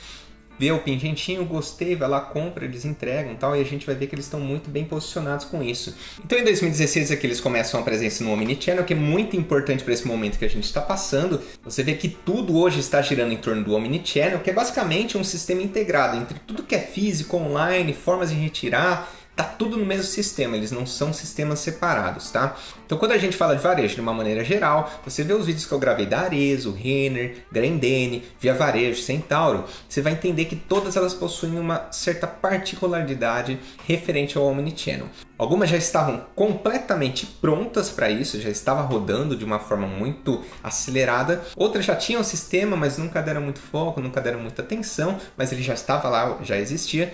ver 0.59 0.71
o 0.71 0.79
pingentinho, 0.79 1.45
gostei, 1.45 1.95
vai 1.95 2.09
lá, 2.09 2.19
compra, 2.19 2.65
eles 2.65 2.83
entregam 2.83 3.35
tal, 3.35 3.55
e 3.55 3.61
a 3.61 3.63
gente 3.63 3.85
vai 3.85 3.95
ver 3.95 4.07
que 4.07 4.15
eles 4.15 4.25
estão 4.25 4.39
muito 4.39 4.69
bem 4.69 4.83
posicionados 4.83 5.45
com 5.45 5.63
isso. 5.63 5.95
Então 6.23 6.37
em 6.37 6.43
2016 6.43 7.11
aqui 7.11 7.25
eles 7.25 7.39
começam 7.39 7.79
a 7.79 7.83
presença 7.83 8.23
no 8.23 8.33
Omnichannel, 8.33 8.83
que 8.83 8.93
é 8.93 8.97
muito 8.97 9.37
importante 9.37 9.83
para 9.83 9.93
esse 9.93 10.07
momento 10.07 10.37
que 10.37 10.45
a 10.45 10.49
gente 10.49 10.65
está 10.65 10.81
passando. 10.81 11.41
Você 11.63 11.81
vê 11.81 11.93
que 11.93 12.09
tudo 12.09 12.57
hoje 12.57 12.79
está 12.79 13.01
girando 13.01 13.31
em 13.31 13.37
torno 13.37 13.63
do 13.63 13.73
Omnichannel, 13.75 14.39
que 14.39 14.49
é 14.49 14.53
basicamente 14.53 15.17
um 15.17 15.23
sistema 15.23 15.61
integrado 15.61 16.17
entre 16.17 16.39
tudo 16.39 16.63
que 16.63 16.75
é 16.75 16.79
físico, 16.79 17.37
online, 17.37 17.93
formas 17.93 18.29
de 18.29 18.35
retirar, 18.35 19.09
tá 19.37 19.43
tudo 19.43 19.77
no 19.77 19.85
mesmo 19.85 20.03
sistema, 20.03 20.57
eles 20.57 20.71
não 20.71 20.85
são 20.85 21.13
sistemas 21.13 21.59
separados, 21.59 22.31
tá? 22.31 22.55
Então 22.85 22.97
quando 22.97 23.11
a 23.11 23.17
gente 23.19 23.37
fala 23.37 23.55
de 23.55 23.61
varejo 23.61 23.93
de 23.93 24.01
uma 24.01 24.13
maneira 24.13 24.43
geral, 24.43 24.91
você 25.05 25.23
vê 25.23 25.33
os 25.33 25.45
vídeos 25.45 25.65
que 25.65 25.71
eu 25.71 25.79
gravei 25.79 26.07
da 26.07 26.21
Arezzo, 26.21 26.71
Renner, 26.71 27.45
Grendene, 27.51 28.23
Via 28.39 28.55
Varejo, 28.55 28.99
Centauro, 28.99 29.65
você 29.87 30.01
vai 30.01 30.13
entender 30.13 30.45
que 30.45 30.55
todas 30.55 30.97
elas 30.97 31.13
possuem 31.13 31.59
uma 31.59 31.87
certa 31.91 32.25
particularidade 32.25 33.59
referente 33.85 34.37
ao 34.37 34.45
Omnichannel. 34.45 35.07
Algumas 35.37 35.69
já 35.69 35.77
estavam 35.77 36.25
completamente 36.35 37.27
prontas 37.27 37.91
para 37.91 38.09
isso, 38.09 38.41
já 38.41 38.49
estava 38.49 38.81
rodando 38.81 39.35
de 39.35 39.45
uma 39.45 39.59
forma 39.59 39.85
muito 39.85 40.43
acelerada. 40.63 41.43
Outras 41.55 41.85
já 41.85 41.95
tinham 41.95 42.21
o 42.21 42.23
sistema, 42.23 42.75
mas 42.75 42.97
nunca 42.97 43.21
deram 43.21 43.41
muito 43.41 43.59
foco, 43.59 44.01
nunca 44.01 44.19
deram 44.19 44.39
muita 44.39 44.63
atenção, 44.63 45.19
mas 45.37 45.51
ele 45.51 45.61
já 45.61 45.75
estava 45.75 46.09
lá, 46.09 46.39
já 46.41 46.57
existia. 46.57 47.13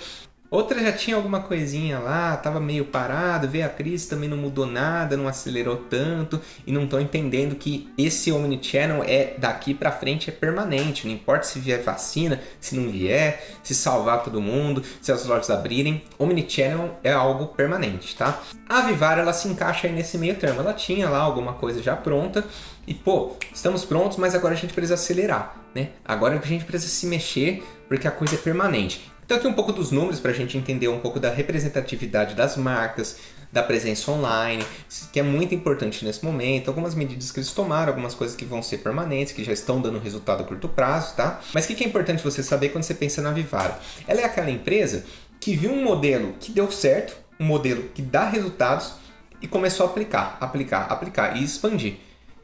Outra 0.53 0.79
já 0.79 0.91
tinha 0.91 1.15
alguma 1.15 1.39
coisinha 1.39 1.97
lá, 1.97 2.37
tava 2.37 2.59
meio 2.59 2.85
parado, 2.85 3.47
veio 3.47 3.65
a 3.65 3.69
crise, 3.69 4.07
também 4.07 4.29
não 4.29 4.37
mudou 4.37 4.67
nada, 4.67 5.17
não 5.17 5.27
acelerou 5.27 5.77
tanto 5.77 6.39
e 6.63 6.71
não 6.71 6.83
estão 6.83 7.01
entendendo 7.01 7.55
que 7.55 7.91
esse 7.97 8.31
omnichannel 8.31 9.03
é 9.03 9.33
daqui 9.35 9.73
para 9.73 9.91
frente 9.91 10.29
é 10.29 10.31
permanente, 10.31 11.07
não 11.07 11.13
importa 11.15 11.47
se 11.47 11.57
vier 11.57 11.81
vacina, 11.81 12.39
se 12.59 12.75
não 12.75 12.87
vier, 12.91 13.57
se 13.63 13.73
salvar 13.73 14.23
todo 14.23 14.39
mundo, 14.39 14.83
se 15.01 15.11
as 15.11 15.25
lojas 15.25 15.49
abrirem, 15.49 16.03
omnichannel 16.19 16.99
é 17.03 17.11
algo 17.11 17.47
permanente, 17.47 18.15
tá? 18.15 18.39
A 18.69 18.81
Vivar 18.81 19.17
ela 19.17 19.33
se 19.33 19.47
encaixa 19.47 19.87
aí 19.87 19.93
nesse 19.93 20.19
meio 20.19 20.35
termo, 20.35 20.61
ela 20.61 20.73
tinha 20.73 21.09
lá 21.09 21.17
alguma 21.17 21.53
coisa 21.53 21.81
já 21.81 21.95
pronta 21.95 22.45
e 22.85 22.93
pô, 22.93 23.37
estamos 23.51 23.85
prontos, 23.85 24.19
mas 24.19 24.35
agora 24.35 24.53
a 24.53 24.57
gente 24.57 24.75
precisa 24.75 24.93
acelerar, 24.93 25.55
né? 25.73 25.89
Agora 26.05 26.37
a 26.37 26.45
gente 26.45 26.63
precisa 26.63 26.93
se 26.93 27.07
mexer 27.07 27.63
porque 27.87 28.07
a 28.07 28.11
coisa 28.11 28.35
é 28.35 28.37
permanente. 28.37 29.11
Então 29.33 29.39
aqui 29.39 29.47
um 29.47 29.53
pouco 29.53 29.73
dos 29.73 29.89
números 29.89 30.19
para 30.19 30.29
a 30.29 30.33
gente 30.35 30.55
entender 30.59 30.87
um 30.89 30.99
pouco 30.99 31.19
da 31.19 31.31
representatividade 31.31 32.35
das 32.35 32.55
marcas, 32.55 33.17
da 33.51 33.63
presença 33.63 34.11
online, 34.11 34.63
que 35.11 35.19
é 35.19 35.23
muito 35.23 35.55
importante 35.55 36.05
nesse 36.05 36.23
momento, 36.23 36.67
algumas 36.67 36.93
medidas 36.93 37.31
que 37.31 37.39
eles 37.39 37.51
tomaram, 37.51 37.87
algumas 37.87 38.13
coisas 38.13 38.35
que 38.35 38.45
vão 38.45 38.61
ser 38.61 38.77
permanentes, 38.77 39.33
que 39.33 39.43
já 39.43 39.51
estão 39.51 39.81
dando 39.81 39.97
resultado 39.97 40.41
a 40.41 40.43
curto 40.43 40.69
prazo, 40.69 41.15
tá? 41.15 41.41
Mas 41.51 41.65
o 41.65 41.73
que 41.73 41.83
é 41.83 41.87
importante 41.87 42.23
você 42.23 42.43
saber 42.43 42.69
quando 42.69 42.83
você 42.83 42.93
pensa 42.93 43.23
na 43.23 43.31
Vivara? 43.31 43.79
Ela 44.07 44.21
é 44.21 44.23
aquela 44.23 44.51
empresa 44.51 45.03
que 45.39 45.55
viu 45.55 45.71
um 45.71 45.83
modelo 45.83 46.35
que 46.39 46.51
deu 46.51 46.71
certo, 46.71 47.17
um 47.39 47.45
modelo 47.45 47.89
que 47.91 48.03
dá 48.03 48.29
resultados 48.29 48.93
e 49.41 49.47
começou 49.47 49.87
a 49.87 49.89
aplicar, 49.89 50.37
aplicar, 50.39 50.83
aplicar 50.91 51.35
e 51.37 51.43
expandir. 51.43 51.95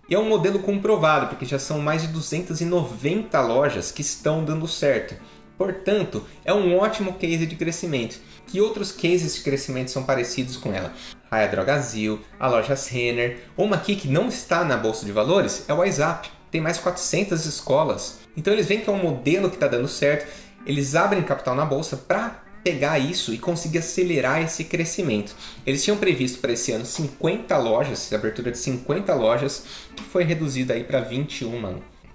E 0.10 0.16
é 0.16 0.18
um 0.18 0.28
modelo 0.28 0.58
comprovado, 0.58 1.28
porque 1.28 1.46
já 1.46 1.60
são 1.60 1.78
mais 1.78 2.02
de 2.02 2.08
290 2.08 3.40
lojas 3.42 3.92
que 3.92 4.02
estão 4.02 4.44
dando 4.44 4.68
certo. 4.68 5.14
Portanto, 5.60 6.26
é 6.46 6.54
um 6.54 6.78
ótimo 6.78 7.16
case 7.16 7.46
de 7.46 7.58
crescimento. 7.58 8.18
Que 8.48 8.62
outros 8.62 8.94
cases 8.94 9.36
de 9.36 9.42
crescimento 9.42 9.92
são 9.92 10.04
parecidos 10.04 10.56
com 10.56 10.74
ela? 10.74 10.94
A 11.30 11.46
Drogazil, 11.46 12.22
a 12.40 12.48
loja 12.48 12.76
Renner, 12.90 13.42
uma 13.58 13.76
aqui 13.76 13.98
que 13.98 14.08
não 14.08 14.30
está 14.30 14.64
na 14.64 14.78
bolsa 14.78 15.06
de 15.06 15.12
valores 15.12 15.66
é 15.68 15.74
o 15.74 15.80
WhatsApp. 15.80 16.30
Tem 16.50 16.62
mais 16.62 16.78
400 16.78 17.46
escolas. 17.46 18.22
Então 18.38 18.54
eles 18.54 18.68
veem 18.68 18.80
que 18.80 18.90
é 18.90 18.94
um 18.94 19.04
modelo 19.04 19.50
que 19.50 19.58
está 19.58 19.68
dando 19.68 19.90
certo. 19.90 20.32
Eles 20.66 20.96
abrem 20.96 21.22
capital 21.24 21.56
na 21.56 21.66
bolsa 21.66 21.98
para 21.98 22.42
pegar 22.64 22.98
isso 22.98 23.34
e 23.34 23.38
conseguir 23.38 23.80
acelerar 23.80 24.42
esse 24.42 24.64
crescimento. 24.64 25.36
Eles 25.66 25.84
tinham 25.84 25.98
previsto 25.98 26.40
para 26.40 26.54
esse 26.54 26.72
ano 26.72 26.86
50 26.86 27.58
lojas, 27.58 28.14
abertura 28.14 28.50
de 28.50 28.58
50 28.58 29.14
lojas, 29.14 29.66
que 29.94 30.04
foi 30.04 30.24
reduzido 30.24 30.72
aí 30.72 30.86
para 30.86 31.02
21 31.02 31.60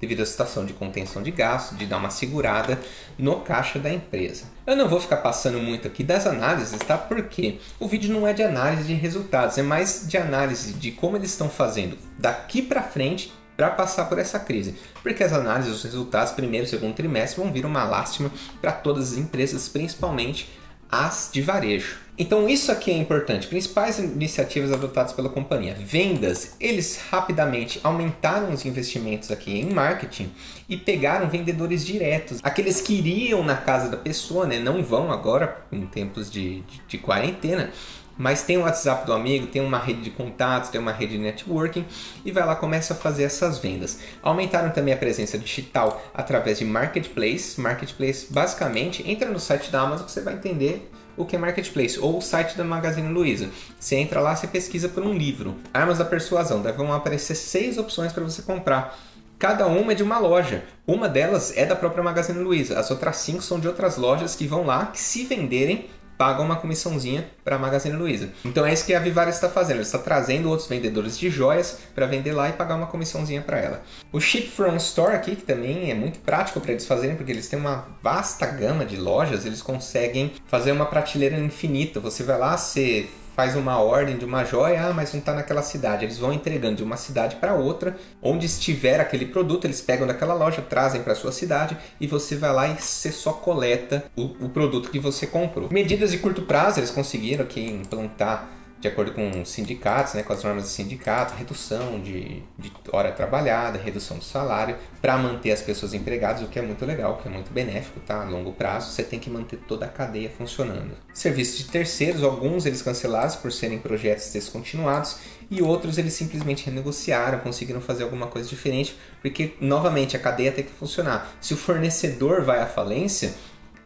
devido 0.04 0.22
à 0.22 0.26
situação 0.26 0.64
de 0.64 0.72
contenção 0.72 1.22
de 1.22 1.30
gastos, 1.30 1.78
de 1.78 1.86
dar 1.86 1.96
uma 1.96 2.10
segurada 2.10 2.78
no 3.18 3.40
caixa 3.40 3.78
da 3.78 3.92
empresa. 3.92 4.44
Eu 4.66 4.76
não 4.76 4.88
vou 4.88 5.00
ficar 5.00 5.16
passando 5.18 5.58
muito 5.58 5.88
aqui 5.88 6.04
das 6.04 6.26
análises, 6.26 6.78
tá? 6.78 6.96
Porque 6.96 7.58
o 7.80 7.88
vídeo 7.88 8.12
não 8.12 8.26
é 8.26 8.32
de 8.32 8.42
análise 8.42 8.84
de 8.84 8.94
resultados, 8.94 9.58
é 9.58 9.62
mais 9.62 10.06
de 10.06 10.16
análise 10.16 10.74
de 10.74 10.90
como 10.90 11.16
eles 11.16 11.30
estão 11.30 11.48
fazendo 11.48 11.96
daqui 12.18 12.62
para 12.62 12.82
frente 12.82 13.32
para 13.56 13.70
passar 13.70 14.06
por 14.06 14.18
essa 14.18 14.38
crise. 14.38 14.74
Porque 15.02 15.22
as 15.22 15.32
análises, 15.32 15.74
os 15.74 15.84
resultados, 15.84 16.32
primeiro 16.32 16.66
e 16.66 16.68
segundo 16.68 16.94
trimestre, 16.94 17.40
vão 17.40 17.52
vir 17.52 17.64
uma 17.64 17.84
lástima 17.84 18.30
para 18.60 18.72
todas 18.72 19.12
as 19.12 19.18
empresas, 19.18 19.68
principalmente 19.68 20.50
as 20.90 21.30
de 21.32 21.40
varejo. 21.40 22.03
Então 22.16 22.48
isso 22.48 22.70
aqui 22.70 22.90
é 22.90 22.96
importante. 22.96 23.48
Principais 23.48 23.98
iniciativas 23.98 24.72
adotadas 24.72 25.12
pela 25.12 25.28
companhia. 25.28 25.74
Vendas. 25.74 26.54
Eles 26.60 27.00
rapidamente 27.10 27.80
aumentaram 27.82 28.52
os 28.52 28.64
investimentos 28.64 29.30
aqui 29.30 29.58
em 29.58 29.72
marketing 29.72 30.30
e 30.68 30.76
pegaram 30.76 31.28
vendedores 31.28 31.84
diretos. 31.84 32.38
Aqueles 32.42 32.80
que 32.80 32.94
iriam 32.94 33.42
na 33.42 33.56
casa 33.56 33.88
da 33.88 33.96
pessoa, 33.96 34.46
né? 34.46 34.58
Não 34.58 34.82
vão 34.82 35.10
agora 35.10 35.64
em 35.72 35.86
tempos 35.86 36.30
de, 36.30 36.60
de, 36.60 36.80
de 36.86 36.98
quarentena 36.98 37.70
mas 38.16 38.42
tem 38.42 38.56
o 38.56 38.60
WhatsApp 38.60 39.06
do 39.06 39.12
amigo, 39.12 39.46
tem 39.48 39.60
uma 39.60 39.78
rede 39.78 40.02
de 40.02 40.10
contatos, 40.10 40.70
tem 40.70 40.80
uma 40.80 40.92
rede 40.92 41.16
de 41.16 41.18
networking 41.18 41.84
e 42.24 42.30
vai 42.30 42.46
lá 42.46 42.54
começa 42.54 42.94
a 42.94 42.96
fazer 42.96 43.24
essas 43.24 43.58
vendas. 43.58 43.98
Aumentaram 44.22 44.70
também 44.70 44.94
a 44.94 44.96
presença 44.96 45.36
digital 45.36 46.02
através 46.14 46.58
de 46.58 46.64
marketplace. 46.64 47.60
Marketplace 47.60 48.28
basicamente 48.30 49.08
entra 49.08 49.28
no 49.28 49.40
site 49.40 49.70
da 49.70 49.80
Amazon 49.80 50.06
você 50.06 50.20
vai 50.20 50.34
entender 50.34 50.88
o 51.16 51.24
que 51.24 51.36
é 51.36 51.38
marketplace 51.38 51.98
ou 51.98 52.18
o 52.18 52.22
site 52.22 52.56
da 52.56 52.64
Magazine 52.64 53.08
Luiza. 53.08 53.50
Você 53.78 53.96
entra 53.96 54.20
lá, 54.20 54.34
você 54.34 54.46
pesquisa 54.46 54.88
por 54.88 55.02
um 55.02 55.12
livro, 55.12 55.56
Armas 55.72 55.98
da 55.98 56.04
Persuasão, 56.04 56.62
daí 56.62 56.72
vão 56.72 56.92
aparecer 56.92 57.34
seis 57.34 57.78
opções 57.78 58.12
para 58.12 58.24
você 58.24 58.42
comprar. 58.42 58.98
Cada 59.38 59.66
uma 59.66 59.92
é 59.92 59.94
de 59.94 60.02
uma 60.02 60.18
loja. 60.18 60.64
Uma 60.86 61.08
delas 61.08 61.54
é 61.56 61.66
da 61.66 61.76
própria 61.76 62.02
Magazine 62.02 62.38
Luiza. 62.38 62.78
As 62.78 62.90
outras 62.90 63.16
cinco 63.16 63.42
são 63.42 63.58
de 63.58 63.68
outras 63.68 63.96
lojas 63.96 64.34
que 64.34 64.46
vão 64.46 64.64
lá, 64.64 64.86
que 64.86 65.00
se 65.00 65.24
venderem, 65.24 65.86
pagam 66.16 66.44
uma 66.44 66.56
comissãozinha 66.56 67.26
para 67.44 67.56
a 67.56 67.58
Magazine 67.58 67.96
Luiza. 67.96 68.30
Então 68.44 68.64
é 68.64 68.72
isso 68.72 68.84
que 68.84 68.94
a 68.94 69.00
Vivara 69.00 69.30
está 69.30 69.48
fazendo, 69.48 69.80
está 69.80 69.98
trazendo 69.98 70.48
outros 70.48 70.68
vendedores 70.68 71.18
de 71.18 71.30
joias 71.30 71.78
para 71.94 72.06
vender 72.06 72.32
lá 72.32 72.48
e 72.48 72.52
pagar 72.52 72.76
uma 72.76 72.86
comissãozinha 72.86 73.42
para 73.42 73.58
ela. 73.58 73.82
O 74.12 74.20
Ship 74.20 74.48
From 74.48 74.76
Store 74.76 75.14
aqui, 75.14 75.36
que 75.36 75.42
também 75.42 75.90
é 75.90 75.94
muito 75.94 76.18
prático 76.20 76.60
para 76.60 76.72
eles 76.72 76.86
fazerem, 76.86 77.16
porque 77.16 77.32
eles 77.32 77.48
têm 77.48 77.58
uma 77.58 77.86
vasta 78.02 78.46
gama 78.46 78.84
de 78.84 78.96
lojas, 78.96 79.44
eles 79.44 79.62
conseguem 79.62 80.32
fazer 80.46 80.72
uma 80.72 80.86
prateleira 80.86 81.38
infinita. 81.38 82.00
Você 82.00 82.22
vai 82.22 82.38
lá, 82.38 82.56
você 82.56 83.08
faz 83.34 83.56
uma 83.56 83.78
ordem 83.78 84.16
de 84.16 84.24
uma 84.24 84.44
joia, 84.44 84.86
ah, 84.86 84.92
mas 84.92 85.12
não 85.12 85.20
está 85.20 85.34
naquela 85.34 85.62
cidade. 85.62 86.04
Eles 86.04 86.18
vão 86.18 86.32
entregando 86.32 86.76
de 86.76 86.82
uma 86.82 86.96
cidade 86.96 87.36
para 87.36 87.54
outra, 87.54 87.96
onde 88.22 88.46
estiver 88.46 89.00
aquele 89.00 89.26
produto, 89.26 89.64
eles 89.64 89.80
pegam 89.80 90.06
daquela 90.06 90.34
loja, 90.34 90.62
trazem 90.62 91.02
para 91.02 91.14
sua 91.14 91.32
cidade 91.32 91.76
e 92.00 92.06
você 92.06 92.36
vai 92.36 92.52
lá 92.52 92.68
e 92.68 92.74
você 92.80 93.10
só 93.10 93.32
coleta 93.32 94.04
o, 94.16 94.22
o 94.44 94.48
produto 94.48 94.90
que 94.90 94.98
você 94.98 95.26
comprou. 95.26 95.68
Medidas 95.70 96.10
de 96.10 96.18
curto 96.18 96.42
prazo, 96.42 96.80
eles 96.80 96.90
conseguiram 96.90 97.44
aqui 97.44 97.64
implantar 97.64 98.63
de 98.84 98.88
acordo 98.88 99.12
com 99.12 99.40
os 99.40 99.48
sindicatos, 99.48 100.12
né, 100.12 100.22
com 100.22 100.30
as 100.34 100.44
normas 100.44 100.64
do 100.64 100.68
sindicato, 100.68 101.34
redução 101.34 101.98
de, 102.00 102.42
de 102.58 102.70
hora 102.92 103.10
trabalhada, 103.10 103.78
redução 103.78 104.18
do 104.18 104.24
salário, 104.24 104.76
para 105.00 105.16
manter 105.16 105.52
as 105.52 105.62
pessoas 105.62 105.94
empregadas, 105.94 106.42
o 106.42 106.48
que 106.48 106.58
é 106.58 106.62
muito 106.62 106.84
legal, 106.84 107.14
o 107.14 107.16
que 107.16 107.26
é 107.26 107.30
muito 107.30 107.50
benéfico, 107.50 107.98
tá? 108.00 108.20
A 108.20 108.28
longo 108.28 108.52
prazo, 108.52 108.92
você 108.92 109.02
tem 109.02 109.18
que 109.18 109.30
manter 109.30 109.56
toda 109.66 109.86
a 109.86 109.88
cadeia 109.88 110.28
funcionando. 110.28 110.90
Serviços 111.14 111.56
de 111.56 111.64
terceiros, 111.64 112.22
alguns 112.22 112.66
eles 112.66 112.82
cancelados 112.82 113.36
por 113.36 113.50
serem 113.50 113.78
projetos 113.78 114.30
descontinuados 114.30 115.16
e 115.50 115.62
outros 115.62 115.96
eles 115.96 116.12
simplesmente 116.12 116.66
renegociaram, 116.66 117.38
conseguiram 117.38 117.80
fazer 117.80 118.02
alguma 118.02 118.26
coisa 118.26 118.46
diferente, 118.46 118.98
porque 119.22 119.54
novamente 119.62 120.14
a 120.14 120.20
cadeia 120.20 120.52
tem 120.52 120.62
que 120.62 120.72
funcionar. 120.72 121.34
Se 121.40 121.54
o 121.54 121.56
fornecedor 121.56 122.42
vai 122.42 122.60
à 122.60 122.66
falência, 122.66 123.32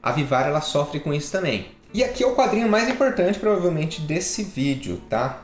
a 0.02 0.10
Vivar 0.10 0.48
ela 0.48 0.60
sofre 0.60 0.98
com 0.98 1.14
isso 1.14 1.30
também. 1.30 1.77
E 1.92 2.04
aqui 2.04 2.22
é 2.22 2.26
o 2.26 2.34
quadrinho 2.34 2.68
mais 2.68 2.86
importante 2.86 3.38
provavelmente 3.38 4.02
desse 4.02 4.42
vídeo, 4.42 5.00
tá? 5.08 5.42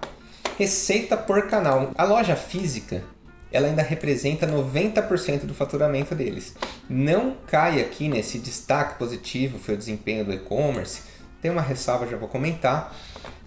Receita 0.59 1.17
por 1.17 1.49
canal. 1.49 1.91
A 1.97 2.05
loja 2.05 2.37
física, 2.37 3.03
ela 3.51 3.67
ainda 3.67 3.83
representa 3.83 4.47
90% 4.47 5.47
do 5.47 5.55
faturamento 5.55 6.15
deles. 6.15 6.55
Não 6.89 7.35
cai 7.47 7.81
aqui 7.81 8.09
nesse 8.09 8.39
destaque 8.39 8.99
positivo, 8.99 9.59
foi 9.59 9.75
o 9.75 9.79
desempenho 9.79 10.23
do 10.23 10.35
e-commerce. 10.35 11.01
Tem 11.41 11.51
uma 11.51 11.63
ressalva, 11.63 12.07
já 12.07 12.19
vou 12.19 12.29
comentar. 12.29 12.95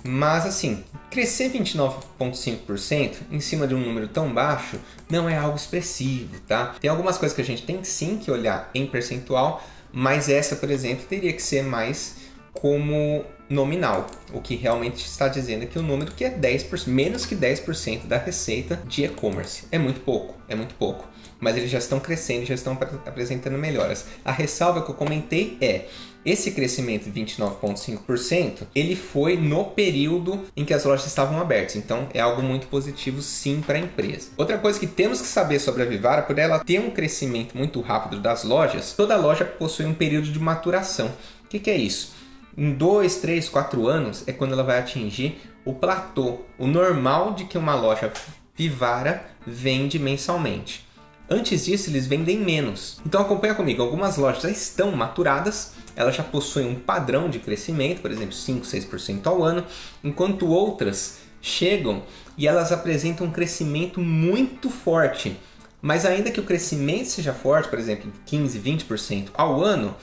Mas 0.04 0.48
assim, 0.48 0.84
crescer 1.12 1.52
29,5% 1.52 3.16
em 3.30 3.40
cima 3.40 3.68
de 3.68 3.76
um 3.76 3.80
número 3.80 4.08
tão 4.08 4.34
baixo 4.34 4.80
não 5.08 5.30
é 5.30 5.38
algo 5.38 5.56
expressivo, 5.56 6.40
tá? 6.48 6.76
Tem 6.80 6.90
algumas 6.90 7.18
coisas 7.18 7.36
que 7.36 7.42
a 7.42 7.46
gente 7.46 7.62
tem 7.62 7.84
sim 7.84 8.18
que 8.18 8.32
olhar 8.32 8.72
em 8.74 8.88
percentual, 8.88 9.64
mas 9.92 10.30
essa, 10.30 10.56
por 10.56 10.72
exemplo, 10.72 11.06
teria 11.08 11.34
que 11.34 11.42
ser 11.42 11.64
mais 11.64 12.27
como 12.60 13.26
nominal, 13.50 14.08
o 14.34 14.42
que 14.42 14.56
realmente 14.56 15.06
está 15.06 15.28
dizendo 15.28 15.64
aqui 15.64 15.80
o 15.80 15.82
número 15.82 16.12
que 16.12 16.26
é 16.26 16.30
10%, 16.30 16.88
menos 16.88 17.26
que 17.26 17.36
10% 17.36 18.06
da 18.06 18.18
receita 18.18 18.82
de 18.88 19.06
e-commerce. 19.06 19.66
É 19.72 19.78
muito 19.78 20.02
pouco, 20.02 20.36
é 20.48 20.56
muito 20.56 20.76
pouco. 20.76 21.08
Mas 21.40 21.56
eles 21.56 21.70
já 21.70 21.78
estão 21.78 22.00
crescendo, 22.00 22.46
já 22.46 22.56
estão 22.56 22.74
apresentando 23.06 23.58
melhoras. 23.58 24.06
A 24.26 24.32
ressalva 24.32 24.82
que 24.82 24.90
eu 24.90 24.96
comentei 24.96 25.58
é 25.62 25.86
esse 26.26 26.52
crescimento 26.52 27.10
de 27.10 27.22
29,5%, 27.22 28.64
ele 28.76 28.98
foi 28.98 29.38
no 29.38 29.64
período 29.64 30.44
em 30.58 30.66
que 30.66 30.74
as 30.74 30.84
lojas 30.84 31.08
estavam 31.08 31.40
abertas, 31.40 31.78
então 31.78 32.10
é 32.14 32.20
algo 32.20 32.42
muito 32.42 32.68
positivo 32.68 33.22
sim 33.22 33.62
para 33.62 33.78
a 33.78 33.80
empresa. 33.80 34.32
Outra 34.36 34.58
coisa 34.58 34.78
que 34.78 34.88
temos 34.88 35.22
que 35.22 35.28
saber 35.28 35.58
sobre 35.60 35.84
a 35.84 35.86
Vivara, 35.86 36.24
por 36.24 36.38
ela 36.38 36.60
ter 36.60 36.82
um 36.82 36.90
crescimento 36.90 37.58
muito 37.58 37.80
rápido 37.80 38.20
das 38.20 38.44
lojas, 38.44 38.92
toda 38.92 39.16
loja 39.16 39.46
possui 39.46 39.86
um 39.86 39.94
período 39.94 40.30
de 40.30 40.38
maturação. 40.38 41.08
O 41.46 41.48
que, 41.48 41.60
que 41.60 41.70
é 41.70 41.78
isso? 41.78 42.14
Em 42.58 42.74
2, 42.74 43.18
3, 43.18 43.50
4 43.50 43.88
anos 43.88 44.24
é 44.28 44.34
quando 44.34 44.54
ela 44.54 44.64
vai 44.64 44.80
atingir 44.80 45.40
o 45.64 45.74
platô, 45.74 46.40
o 46.58 46.66
normal 46.66 47.36
de 47.36 47.46
que 47.46 47.56
uma 47.56 47.76
loja 47.76 48.12
Vivara 48.56 49.26
vende 49.46 50.00
mensalmente. 50.00 50.84
Antes 51.30 51.66
disso, 51.66 51.92
eles 51.92 52.08
vendem 52.08 52.40
menos. 52.40 53.00
Então 53.06 53.22
acompanha 53.22 53.54
comigo, 53.54 53.84
algumas 53.84 54.18
lojas 54.18 54.42
já 54.42 54.50
estão 54.50 54.92
maturadas, 54.94 55.74
elas 55.96 56.16
já 56.16 56.24
possuem 56.24 56.68
um 56.68 56.76
padrão 56.80 57.30
de 57.30 57.38
crescimento, 57.38 58.02
por 58.02 58.10
exemplo, 58.10 58.34
5, 58.34 58.66
6% 58.66 59.28
ao 59.28 59.44
ano, 59.44 59.64
enquanto 60.04 60.48
outras 60.48 61.20
chegam 61.40 62.02
e 62.36 62.48
elas 62.48 62.72
apresentam 62.72 63.28
um 63.28 63.32
crescimento 63.32 64.00
muito 64.00 64.72
forte. 64.72 65.38
Mas 65.80 66.08
ainda 66.08 66.32
que 66.32 66.40
o 66.40 66.44
crescimento 66.44 67.06
seja 67.06 67.34
forte, 67.34 67.70
por 67.70 67.78
exemplo, 67.78 68.12
15, 68.26 68.58
20% 68.60 69.28
ao 69.36 69.64
ano, 69.64 69.96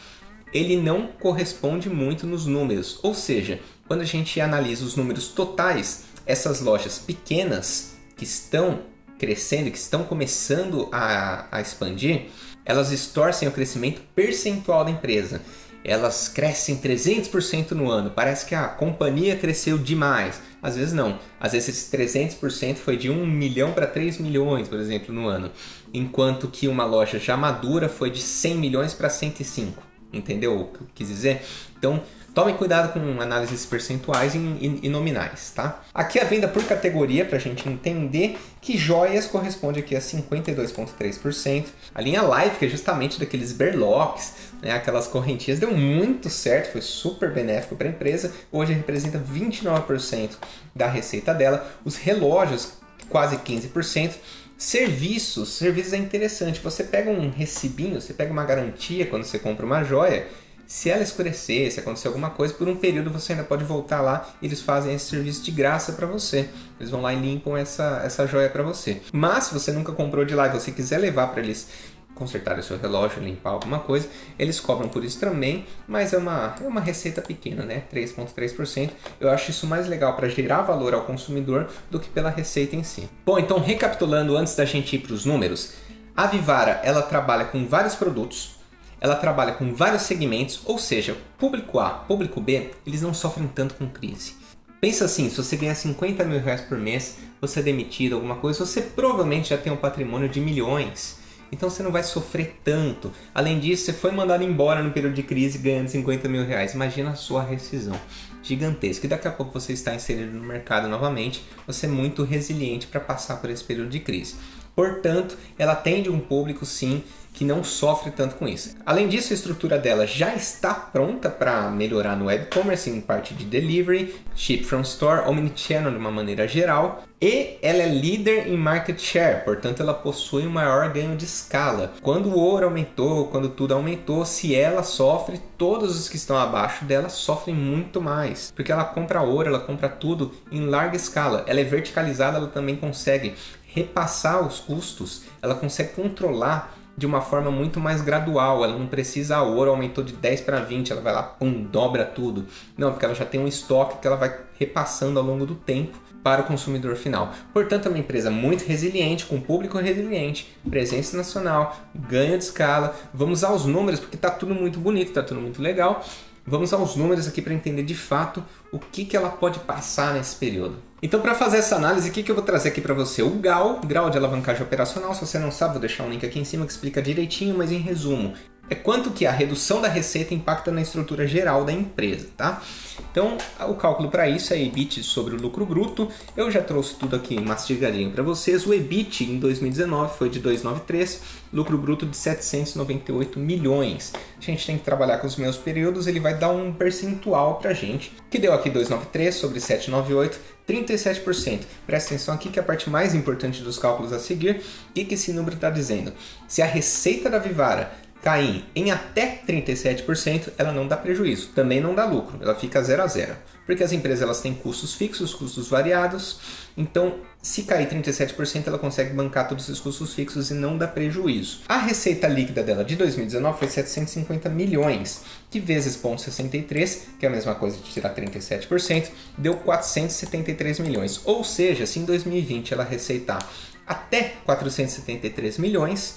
ele 0.54 0.80
não 0.80 1.08
corresponde 1.08 1.90
muito 1.90 2.28
nos 2.28 2.46
números. 2.46 3.00
Ou 3.02 3.12
seja, 3.12 3.60
quando 3.88 4.02
a 4.02 4.06
gente 4.06 4.40
analisa 4.40 4.84
os 4.84 4.94
números 4.94 5.26
totais, 5.28 6.04
essas 6.24 6.60
lojas 6.60 6.96
pequenas 6.96 7.96
que 8.16 8.22
estão 8.22 8.82
crescendo, 9.18 9.70
que 9.70 9.76
estão 9.76 10.04
começando 10.04 10.88
a, 10.92 11.46
a 11.50 11.60
expandir, 11.60 12.26
elas 12.64 12.90
distorcem 12.90 13.48
o 13.48 13.52
crescimento 13.52 14.00
percentual 14.14 14.84
da 14.84 14.92
empresa. 14.92 15.42
Elas 15.82 16.28
crescem 16.28 16.76
300% 16.78 17.72
no 17.72 17.90
ano. 17.90 18.10
Parece 18.10 18.46
que 18.46 18.54
a 18.54 18.68
companhia 18.68 19.36
cresceu 19.36 19.76
demais. 19.76 20.40
Às 20.62 20.76
vezes 20.76 20.94
não. 20.94 21.18
Às 21.38 21.52
vezes 21.52 21.68
esse 21.68 21.94
300% 21.94 22.76
foi 22.76 22.96
de 22.96 23.10
1 23.10 23.26
milhão 23.26 23.72
para 23.72 23.86
3 23.86 24.16
milhões, 24.16 24.66
por 24.66 24.78
exemplo, 24.78 25.14
no 25.14 25.28
ano. 25.28 25.50
Enquanto 25.92 26.48
que 26.48 26.68
uma 26.68 26.86
loja 26.86 27.18
já 27.18 27.36
madura 27.36 27.86
foi 27.88 28.08
de 28.08 28.22
100 28.22 28.54
milhões 28.54 28.94
para 28.94 29.10
105 29.10 29.83
entendeu 30.16 30.60
o 30.60 30.64
que 30.66 30.80
eu 30.80 30.86
quis 30.94 31.08
dizer? 31.08 31.42
Então, 31.78 32.02
tome 32.34 32.54
cuidado 32.54 32.92
com 32.92 33.20
análises 33.20 33.64
percentuais 33.64 34.34
e, 34.34 34.88
nominais, 34.88 35.52
tá? 35.54 35.82
Aqui 35.94 36.18
a 36.18 36.24
venda 36.24 36.48
por 36.48 36.64
categoria, 36.64 37.24
para 37.24 37.36
a 37.36 37.40
gente 37.40 37.68
entender 37.68 38.38
que 38.60 38.76
joias 38.76 39.26
corresponde 39.26 39.78
aqui 39.78 39.94
a 39.94 40.00
52,3%. 40.00 41.66
A 41.94 42.00
linha 42.00 42.22
Life, 42.22 42.58
que 42.58 42.66
é 42.66 42.68
justamente 42.68 43.20
daqueles 43.20 43.52
berlocks, 43.52 44.32
né, 44.60 44.72
aquelas 44.72 45.06
correntinhas, 45.06 45.60
deu 45.60 45.72
muito 45.72 46.28
certo, 46.28 46.72
foi 46.72 46.80
super 46.80 47.32
benéfico 47.32 47.76
para 47.76 47.86
a 47.86 47.90
empresa. 47.90 48.32
Hoje 48.50 48.72
representa 48.72 49.18
29% 49.18 50.30
da 50.74 50.88
receita 50.88 51.32
dela. 51.32 51.70
Os 51.84 51.96
relógios, 51.96 52.72
quase 53.08 53.36
15%. 53.36 54.14
Serviços, 54.56 55.50
serviços 55.50 55.92
é 55.92 55.96
interessante. 55.96 56.60
Você 56.60 56.84
pega 56.84 57.10
um 57.10 57.30
recibinho, 57.30 58.00
você 58.00 58.12
pega 58.12 58.32
uma 58.32 58.44
garantia 58.44 59.06
quando 59.06 59.24
você 59.24 59.38
compra 59.38 59.66
uma 59.66 59.82
joia. 59.82 60.26
Se 60.66 60.88
ela 60.88 61.02
escurecer, 61.02 61.70
se 61.70 61.80
acontecer 61.80 62.08
alguma 62.08 62.30
coisa, 62.30 62.54
por 62.54 62.66
um 62.68 62.76
período 62.76 63.10
você 63.10 63.32
ainda 63.32 63.44
pode 63.44 63.64
voltar 63.64 64.00
lá 64.00 64.34
eles 64.42 64.62
fazem 64.62 64.94
esse 64.94 65.10
serviço 65.10 65.42
de 65.42 65.50
graça 65.50 65.92
para 65.92 66.06
você. 66.06 66.48
Eles 66.80 66.90
vão 66.90 67.02
lá 67.02 67.12
e 67.12 67.20
limpam 67.20 67.56
essa, 67.56 68.00
essa 68.04 68.26
joia 68.26 68.48
para 68.48 68.62
você. 68.62 69.02
Mas 69.12 69.44
se 69.44 69.54
você 69.54 69.72
nunca 69.72 69.92
comprou 69.92 70.24
de 70.24 70.34
lá 70.34 70.46
e 70.46 70.52
você 70.52 70.70
quiser 70.72 70.98
levar 70.98 71.28
para 71.28 71.42
eles 71.42 71.68
consertar 72.14 72.58
o 72.58 72.62
seu 72.62 72.78
relógio, 72.78 73.22
limpar 73.22 73.50
alguma 73.50 73.78
coisa, 73.78 74.08
eles 74.38 74.60
cobram 74.60 74.88
por 74.88 75.04
isso 75.04 75.18
também, 75.18 75.66
mas 75.86 76.12
é 76.12 76.18
uma, 76.18 76.54
é 76.62 76.66
uma 76.66 76.80
receita 76.80 77.20
pequena, 77.20 77.64
né? 77.64 77.82
3,3%. 77.92 78.90
Eu 79.20 79.30
acho 79.30 79.50
isso 79.50 79.66
mais 79.66 79.88
legal 79.88 80.14
para 80.14 80.28
gerar 80.28 80.62
valor 80.62 80.94
ao 80.94 81.02
consumidor 81.02 81.68
do 81.90 81.98
que 81.98 82.08
pela 82.08 82.30
receita 82.30 82.76
em 82.76 82.82
si. 82.82 83.08
Bom, 83.24 83.38
então 83.38 83.58
recapitulando 83.58 84.36
antes 84.36 84.54
da 84.54 84.64
gente 84.64 84.96
ir 84.96 85.00
para 85.00 85.12
os 85.12 85.24
números, 85.24 85.74
a 86.16 86.26
Vivara 86.26 86.80
ela 86.84 87.02
trabalha 87.02 87.46
com 87.46 87.66
vários 87.66 87.94
produtos, 87.94 88.56
ela 89.00 89.16
trabalha 89.16 89.52
com 89.52 89.74
vários 89.74 90.02
segmentos, 90.02 90.62
ou 90.64 90.78
seja, 90.78 91.16
público 91.36 91.78
A, 91.78 91.90
público 91.90 92.40
B, 92.40 92.70
eles 92.86 93.02
não 93.02 93.12
sofrem 93.12 93.48
tanto 93.48 93.74
com 93.74 93.88
crise. 93.88 94.34
Pensa 94.80 95.06
assim, 95.06 95.28
se 95.28 95.36
você 95.36 95.56
ganhar 95.56 95.74
50 95.74 96.24
mil 96.24 96.40
reais 96.40 96.60
por 96.60 96.78
mês, 96.78 97.18
você 97.40 97.60
é 97.60 97.62
demitido, 97.62 98.14
alguma 98.14 98.36
coisa, 98.36 98.64
você 98.64 98.80
provavelmente 98.80 99.50
já 99.50 99.58
tem 99.58 99.72
um 99.72 99.76
patrimônio 99.76 100.28
de 100.28 100.40
milhões 100.40 101.23
então 101.54 101.70
você 101.70 101.84
não 101.84 101.92
vai 101.92 102.02
sofrer 102.02 102.58
tanto. 102.64 103.12
Além 103.32 103.60
disso, 103.60 103.84
você 103.84 103.92
foi 103.92 104.10
mandado 104.10 104.42
embora 104.42 104.82
no 104.82 104.90
período 104.90 105.14
de 105.14 105.22
crise 105.22 105.56
ganhando 105.56 105.88
50 105.88 106.28
mil 106.28 106.44
reais. 106.44 106.74
Imagina 106.74 107.10
a 107.10 107.14
sua 107.14 107.44
rescisão 107.44 107.98
gigantesca. 108.42 109.06
E 109.06 109.08
daqui 109.08 109.28
a 109.28 109.30
pouco 109.30 109.52
você 109.52 109.72
está 109.72 109.94
inserido 109.94 110.36
no 110.36 110.44
mercado 110.44 110.88
novamente. 110.88 111.44
Você 111.64 111.86
é 111.86 111.88
muito 111.88 112.24
resiliente 112.24 112.88
para 112.88 112.98
passar 112.98 113.36
por 113.36 113.50
esse 113.50 113.62
período 113.62 113.88
de 113.88 114.00
crise. 114.00 114.34
Portanto, 114.74 115.38
ela 115.56 115.74
atende 115.74 116.10
um 116.10 116.18
público 116.18 116.66
sim 116.66 117.04
que 117.34 117.44
não 117.44 117.64
sofre 117.64 118.12
tanto 118.12 118.36
com 118.36 118.46
isso. 118.46 118.76
Além 118.86 119.08
disso, 119.08 119.32
a 119.32 119.36
estrutura 119.36 119.76
dela 119.76 120.06
já 120.06 120.34
está 120.34 120.72
pronta 120.72 121.28
para 121.28 121.68
melhorar 121.68 122.16
no 122.16 122.30
e-commerce 122.30 122.88
em 122.88 123.00
parte 123.00 123.34
de 123.34 123.44
delivery, 123.44 124.14
ship 124.36 124.62
from 124.64 124.82
store, 124.82 125.28
omnichannel 125.28 125.90
de 125.90 125.98
uma 125.98 126.12
maneira 126.12 126.46
geral, 126.46 127.02
e 127.20 127.58
ela 127.60 127.82
é 127.82 127.88
líder 127.88 128.48
em 128.48 128.56
market 128.56 129.00
share, 129.00 129.44
portanto 129.44 129.80
ela 129.80 129.94
possui 129.94 130.46
um 130.46 130.50
maior 130.50 130.92
ganho 130.92 131.16
de 131.16 131.24
escala. 131.24 131.94
Quando 132.02 132.28
o 132.28 132.38
ouro 132.38 132.66
aumentou, 132.66 133.26
quando 133.28 133.48
tudo 133.48 133.74
aumentou, 133.74 134.24
se 134.24 134.54
ela 134.54 134.84
sofre, 134.84 135.40
todos 135.58 135.98
os 135.98 136.08
que 136.08 136.16
estão 136.16 136.36
abaixo 136.36 136.84
dela 136.84 137.08
sofrem 137.08 137.54
muito 137.54 138.00
mais, 138.00 138.52
porque 138.54 138.70
ela 138.70 138.84
compra 138.84 139.22
ouro, 139.22 139.48
ela 139.48 139.60
compra 139.60 139.88
tudo 139.88 140.32
em 140.52 140.66
larga 140.66 140.96
escala. 140.96 141.44
Ela 141.48 141.60
é 141.60 141.64
verticalizada, 141.64 142.38
ela 142.38 142.48
também 142.48 142.76
consegue 142.76 143.34
repassar 143.66 144.46
os 144.46 144.60
custos, 144.60 145.22
ela 145.42 145.56
consegue 145.56 145.94
controlar 145.94 146.74
de 146.96 147.06
uma 147.06 147.20
forma 147.20 147.50
muito 147.50 147.80
mais 147.80 148.00
gradual. 148.00 148.64
Ela 148.64 148.78
não 148.78 148.86
precisa, 148.86 149.36
a 149.36 149.42
ouro 149.42 149.70
aumentou 149.70 150.02
de 150.02 150.12
10 150.12 150.42
para 150.42 150.60
20, 150.60 150.92
ela 150.92 151.00
vai 151.00 151.12
lá, 151.12 151.22
pum, 151.22 151.62
dobra 151.62 152.04
tudo. 152.04 152.46
Não, 152.76 152.90
porque 152.90 153.04
ela 153.04 153.14
já 153.14 153.24
tem 153.24 153.40
um 153.40 153.48
estoque 153.48 153.98
que 153.98 154.06
ela 154.06 154.16
vai 154.16 154.36
repassando 154.58 155.18
ao 155.18 155.24
longo 155.24 155.44
do 155.46 155.54
tempo 155.54 155.98
para 156.22 156.40
o 156.40 156.44
consumidor 156.44 156.96
final. 156.96 157.32
Portanto, 157.52 157.86
é 157.86 157.88
uma 157.90 157.98
empresa 157.98 158.30
muito 158.30 158.64
resiliente, 158.64 159.26
com 159.26 159.38
público 159.38 159.76
resiliente, 159.76 160.56
presença 160.68 161.16
nacional, 161.16 161.76
ganho 161.94 162.38
de 162.38 162.44
escala. 162.44 162.96
Vamos 163.12 163.44
aos 163.44 163.66
números, 163.66 164.00
porque 164.00 164.16
está 164.16 164.30
tudo 164.30 164.54
muito 164.54 164.80
bonito, 164.80 165.08
está 165.08 165.22
tudo 165.22 165.40
muito 165.40 165.60
legal. 165.60 166.02
Vamos 166.46 166.72
aos 166.72 166.96
números 166.96 167.28
aqui 167.28 167.42
para 167.42 167.52
entender 167.52 167.82
de 167.82 167.94
fato 167.94 168.42
o 168.72 168.78
que, 168.78 169.04
que 169.04 169.16
ela 169.16 169.30
pode 169.30 169.58
passar 169.60 170.14
nesse 170.14 170.36
período. 170.36 170.76
Então, 171.04 171.20
para 171.20 171.34
fazer 171.34 171.58
essa 171.58 171.76
análise, 171.76 172.08
o 172.08 172.12
que, 172.12 172.22
que 172.22 172.30
eu 172.30 172.34
vou 172.34 172.42
trazer 172.42 172.70
aqui 172.70 172.80
para 172.80 172.94
você? 172.94 173.22
O 173.22 173.28
GAL, 173.28 173.78
grau 173.86 174.08
de 174.08 174.16
alavancagem 174.16 174.62
operacional. 174.62 175.12
Se 175.12 175.20
você 175.20 175.38
não 175.38 175.50
sabe, 175.50 175.72
vou 175.72 175.80
deixar 175.80 176.02
um 176.02 176.08
link 176.08 176.24
aqui 176.24 176.38
em 176.38 176.46
cima 176.46 176.64
que 176.64 176.72
explica 176.72 177.02
direitinho, 177.02 177.54
mas 177.58 177.70
em 177.70 177.76
resumo, 177.76 178.32
é 178.68 178.74
quanto 178.74 179.10
que 179.10 179.26
a 179.26 179.30
redução 179.30 179.80
da 179.80 179.88
receita 179.88 180.34
impacta 180.34 180.70
na 180.70 180.80
estrutura 180.80 181.26
geral 181.26 181.64
da 181.64 181.72
empresa, 181.72 182.28
tá? 182.36 182.62
Então, 183.10 183.36
o 183.68 183.74
cálculo 183.74 184.10
para 184.10 184.28
isso 184.28 184.52
é 184.54 184.62
EBIT 184.62 185.02
sobre 185.02 185.34
o 185.34 185.40
lucro 185.40 185.66
bruto. 185.66 186.08
Eu 186.36 186.50
já 186.50 186.62
trouxe 186.62 186.94
tudo 186.94 187.14
aqui 187.14 187.40
mastigadinho 187.40 188.10
para 188.10 188.22
vocês. 188.22 188.66
O 188.66 188.72
EBIT 188.72 189.24
em 189.24 189.38
2019 189.38 190.16
foi 190.16 190.28
de 190.28 190.38
293, 190.40 191.20
lucro 191.52 191.76
bruto 191.76 192.06
de 192.06 192.16
798 192.16 193.38
milhões. 193.38 194.12
A 194.38 194.40
gente 194.40 194.66
tem 194.66 194.78
que 194.78 194.84
trabalhar 194.84 195.18
com 195.18 195.26
os 195.26 195.36
meus 195.36 195.56
períodos, 195.56 196.06
ele 196.06 196.20
vai 196.20 196.34
dar 196.36 196.50
um 196.50 196.72
percentual 196.72 197.56
para 197.56 197.72
gente, 197.72 198.12
que 198.30 198.38
deu 198.38 198.52
aqui 198.52 198.70
293 198.70 199.34
sobre 199.34 199.60
798, 199.60 200.54
37%. 200.68 201.60
Presta 201.86 202.14
atenção 202.14 202.34
aqui 202.34 202.48
que 202.48 202.58
é 202.58 202.62
a 202.62 202.64
parte 202.64 202.88
mais 202.88 203.14
importante 203.14 203.62
dos 203.62 203.78
cálculos 203.78 204.12
a 204.12 204.18
seguir. 204.18 204.62
O 204.90 204.92
que, 204.94 205.04
que 205.04 205.14
esse 205.14 205.32
número 205.32 205.56
está 205.56 205.68
dizendo? 205.70 206.12
Se 206.48 206.62
a 206.62 206.66
receita 206.66 207.28
da 207.28 207.38
Vivara 207.38 207.92
cair 208.24 208.64
em 208.74 208.90
até 208.90 209.42
37%, 209.46 210.52
ela 210.56 210.72
não 210.72 210.88
dá 210.88 210.96
prejuízo, 210.96 211.48
também 211.48 211.78
não 211.78 211.94
dá 211.94 212.06
lucro, 212.06 212.38
ela 212.40 212.54
fica 212.54 212.82
zero 212.82 213.02
a 213.02 213.06
zero. 213.06 213.36
Porque 213.66 213.84
as 213.84 213.92
empresas 213.92 214.22
elas 214.22 214.40
têm 214.40 214.54
custos 214.54 214.94
fixos, 214.94 215.34
custos 215.34 215.68
variados, 215.68 216.38
então 216.74 217.16
se 217.42 217.64
cair 217.64 217.86
37%, 217.86 218.66
ela 218.66 218.78
consegue 218.78 219.12
bancar 219.12 219.46
todos 219.46 219.64
esses 219.64 219.78
custos 219.78 220.14
fixos 220.14 220.50
e 220.50 220.54
não 220.54 220.78
dá 220.78 220.88
prejuízo. 220.88 221.60
A 221.68 221.76
receita 221.76 222.26
líquida 222.26 222.62
dela 222.62 222.82
de 222.82 222.96
2019 222.96 223.58
foi 223.58 223.68
750 223.68 224.48
milhões, 224.48 225.22
que 225.50 225.60
vezes 225.60 225.94
0,63, 225.94 227.00
que 227.20 227.26
é 227.26 227.28
a 227.28 227.32
mesma 227.32 227.54
coisa 227.54 227.76
de 227.76 227.82
tirar 227.82 228.14
37%, 228.14 229.10
deu 229.36 229.54
473 229.56 230.78
milhões. 230.80 231.20
Ou 231.26 231.44
seja, 231.44 231.84
se 231.84 231.98
em 231.98 232.06
2020 232.06 232.72
ela 232.72 232.84
receitar 232.84 233.46
até 233.86 234.32
473 234.46 235.58
milhões, 235.58 236.16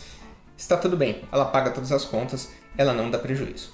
está 0.57 0.75
tudo 0.75 0.97
bem, 0.97 1.23
ela 1.31 1.45
paga 1.45 1.71
todas 1.71 1.91
as 1.91 2.03
contas, 2.03 2.49
ela 2.77 2.93
não 2.93 3.09
dá 3.09 3.17
prejuízo. 3.17 3.71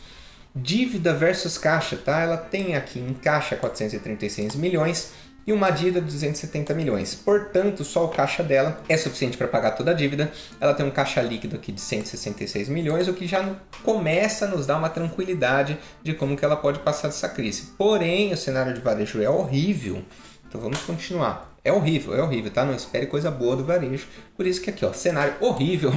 Dívida 0.55 1.13
versus 1.13 1.57
caixa, 1.57 1.97
tá? 1.97 2.19
Ela 2.19 2.37
tem 2.37 2.75
aqui 2.75 2.99
em 2.99 3.13
caixa 3.13 3.55
436 3.55 4.55
milhões 4.55 5.11
e 5.45 5.51
uma 5.51 5.69
dívida 5.71 5.99
de 5.99 6.05
270 6.05 6.73
milhões. 6.73 7.15
Portanto, 7.15 7.83
só 7.83 8.05
o 8.05 8.09
caixa 8.09 8.43
dela 8.43 8.81
é 8.87 8.95
suficiente 8.95 9.37
para 9.37 9.47
pagar 9.47 9.71
toda 9.71 9.91
a 9.91 9.93
dívida. 9.93 10.31
Ela 10.59 10.73
tem 10.73 10.85
um 10.85 10.91
caixa 10.91 11.21
líquido 11.21 11.55
aqui 11.55 11.71
de 11.71 11.81
166 11.81 12.69
milhões, 12.69 13.07
o 13.07 13.13
que 13.13 13.27
já 13.27 13.55
começa 13.83 14.45
a 14.45 14.47
nos 14.47 14.65
dar 14.65 14.77
uma 14.77 14.89
tranquilidade 14.89 15.77
de 16.01 16.13
como 16.13 16.37
que 16.37 16.45
ela 16.45 16.55
pode 16.55 16.79
passar 16.79 17.07
dessa 17.07 17.29
crise. 17.29 17.73
Porém, 17.77 18.31
o 18.31 18.37
cenário 18.37 18.73
de 18.73 18.79
varejo 18.79 19.21
é 19.21 19.29
horrível. 19.29 20.03
Então 20.47 20.61
vamos 20.61 20.79
continuar. 20.81 21.51
É 21.63 21.71
horrível, 21.71 22.15
é 22.15 22.21
horrível, 22.21 22.51
tá? 22.51 22.63
Não 22.63 22.75
espere 22.75 23.07
coisa 23.07 23.31
boa 23.31 23.55
do 23.55 23.65
varejo. 23.65 24.05
Por 24.37 24.45
isso 24.45 24.61
que 24.61 24.69
aqui, 24.69 24.85
ó, 24.85 24.93
cenário 24.93 25.33
horrível 25.41 25.91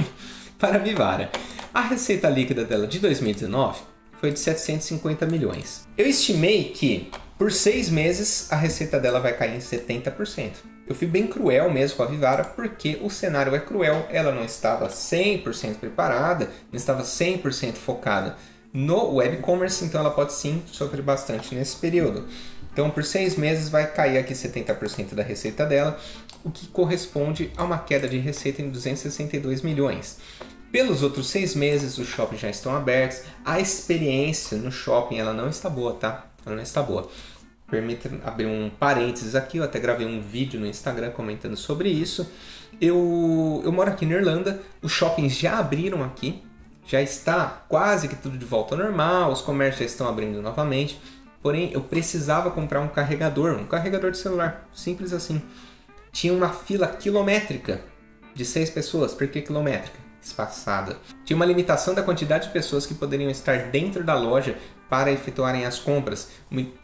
para 0.59 0.75
a 0.75 0.79
Vivara. 0.79 1.29
A 1.73 1.81
receita 1.81 2.29
líquida 2.29 2.65
dela 2.65 2.87
de 2.87 2.99
2019 2.99 3.81
foi 4.19 4.31
de 4.31 4.39
750 4.39 5.25
milhões. 5.25 5.87
Eu 5.97 6.07
estimei 6.07 6.65
que 6.65 7.11
por 7.37 7.51
seis 7.51 7.89
meses 7.89 8.51
a 8.51 8.55
receita 8.55 8.99
dela 8.99 9.19
vai 9.19 9.33
cair 9.33 9.55
em 9.55 9.59
70%. 9.59 10.53
Eu 10.87 10.95
fui 10.95 11.05
bem 11.05 11.27
cruel 11.27 11.69
mesmo 11.71 11.97
com 11.97 12.03
a 12.03 12.07
Vivara 12.07 12.43
porque 12.43 12.97
o 13.01 13.09
cenário 13.09 13.53
é 13.53 13.59
cruel, 13.59 14.07
ela 14.09 14.31
não 14.31 14.43
estava 14.43 14.87
100% 14.87 15.75
preparada, 15.75 16.49
não 16.71 16.77
estava 16.77 17.03
100% 17.03 17.73
focada 17.73 18.35
no 18.73 19.15
web 19.15 19.37
commerce, 19.37 19.83
então 19.83 20.01
ela 20.01 20.11
pode 20.11 20.33
sim 20.33 20.63
sofrer 20.67 21.01
bastante 21.01 21.53
nesse 21.53 21.75
período. 21.75 22.27
Então, 22.71 22.91
por 22.91 23.03
seis 23.03 23.35
meses 23.35 23.69
vai 23.69 23.91
cair 23.91 24.19
aqui 24.19 24.33
70% 24.33 25.15
da 25.15 25.23
receita 25.23 25.65
dela, 25.65 25.99
o 26.43 26.51
que 26.51 26.67
corresponde 26.67 27.51
a 27.57 27.63
uma 27.63 27.79
queda 27.79 28.07
de 28.07 28.19
receita 28.19 28.61
em 28.61 28.69
262 28.69 29.63
milhões. 29.63 30.19
Pelos 30.77 31.01
outros 31.01 31.27
seis 31.27 31.55
meses, 31.55 31.97
os 31.97 32.07
shoppings 32.07 32.39
já 32.39 32.51
estão 32.51 32.75
abertos. 32.75 33.23
A 33.43 33.59
experiência 33.59 34.59
no 34.59 34.71
shopping 34.71 35.17
ela 35.17 35.33
não 35.33 35.49
está 35.49 35.67
boa, 35.71 35.95
tá? 35.95 36.27
Ela 36.45 36.55
não 36.55 36.61
está 36.61 36.83
boa. 36.83 37.09
Permita 37.67 38.11
abrir 38.23 38.45
um 38.45 38.69
parênteses 38.69 39.33
aqui. 39.33 39.57
Eu 39.57 39.63
até 39.63 39.79
gravei 39.79 40.05
um 40.05 40.21
vídeo 40.21 40.59
no 40.59 40.67
Instagram 40.67 41.09
comentando 41.09 41.57
sobre 41.57 41.89
isso. 41.89 42.31
Eu, 42.79 43.59
eu 43.65 43.71
moro 43.71 43.89
aqui 43.89 44.05
na 44.05 44.17
Irlanda. 44.17 44.61
Os 44.79 44.91
shoppings 44.91 45.35
já 45.35 45.57
abriram 45.57 46.03
aqui. 46.03 46.43
Já 46.85 47.01
está 47.01 47.65
quase 47.67 48.07
que 48.07 48.15
tudo 48.15 48.37
de 48.37 48.45
volta 48.45 48.75
ao 48.75 48.79
normal. 48.79 49.31
Os 49.31 49.41
comércios 49.41 49.79
já 49.79 49.85
estão 49.87 50.07
abrindo 50.07 50.43
novamente. 50.43 51.01
Porém, 51.41 51.71
eu 51.73 51.81
precisava 51.81 52.51
comprar 52.51 52.81
um 52.81 52.87
carregador, 52.87 53.57
um 53.57 53.65
carregador 53.65 54.11
de 54.11 54.19
celular, 54.19 54.69
simples 54.75 55.11
assim. 55.11 55.41
Tinha 56.11 56.31
uma 56.31 56.49
fila 56.49 56.85
quilométrica 56.85 57.81
de 58.35 58.45
seis 58.45 58.69
pessoas. 58.69 59.15
Por 59.15 59.27
que 59.27 59.41
quilométrica? 59.41 60.06
Espaçada. 60.27 60.97
Tinha 61.25 61.35
uma 61.35 61.45
limitação 61.45 61.93
da 61.93 62.03
quantidade 62.03 62.47
de 62.47 62.53
pessoas 62.53 62.85
que 62.85 62.93
poderiam 62.93 63.29
estar 63.29 63.69
dentro 63.69 64.03
da 64.03 64.13
loja 64.13 64.55
para 64.89 65.11
efetuarem 65.11 65.65
as 65.65 65.79
compras. 65.79 66.29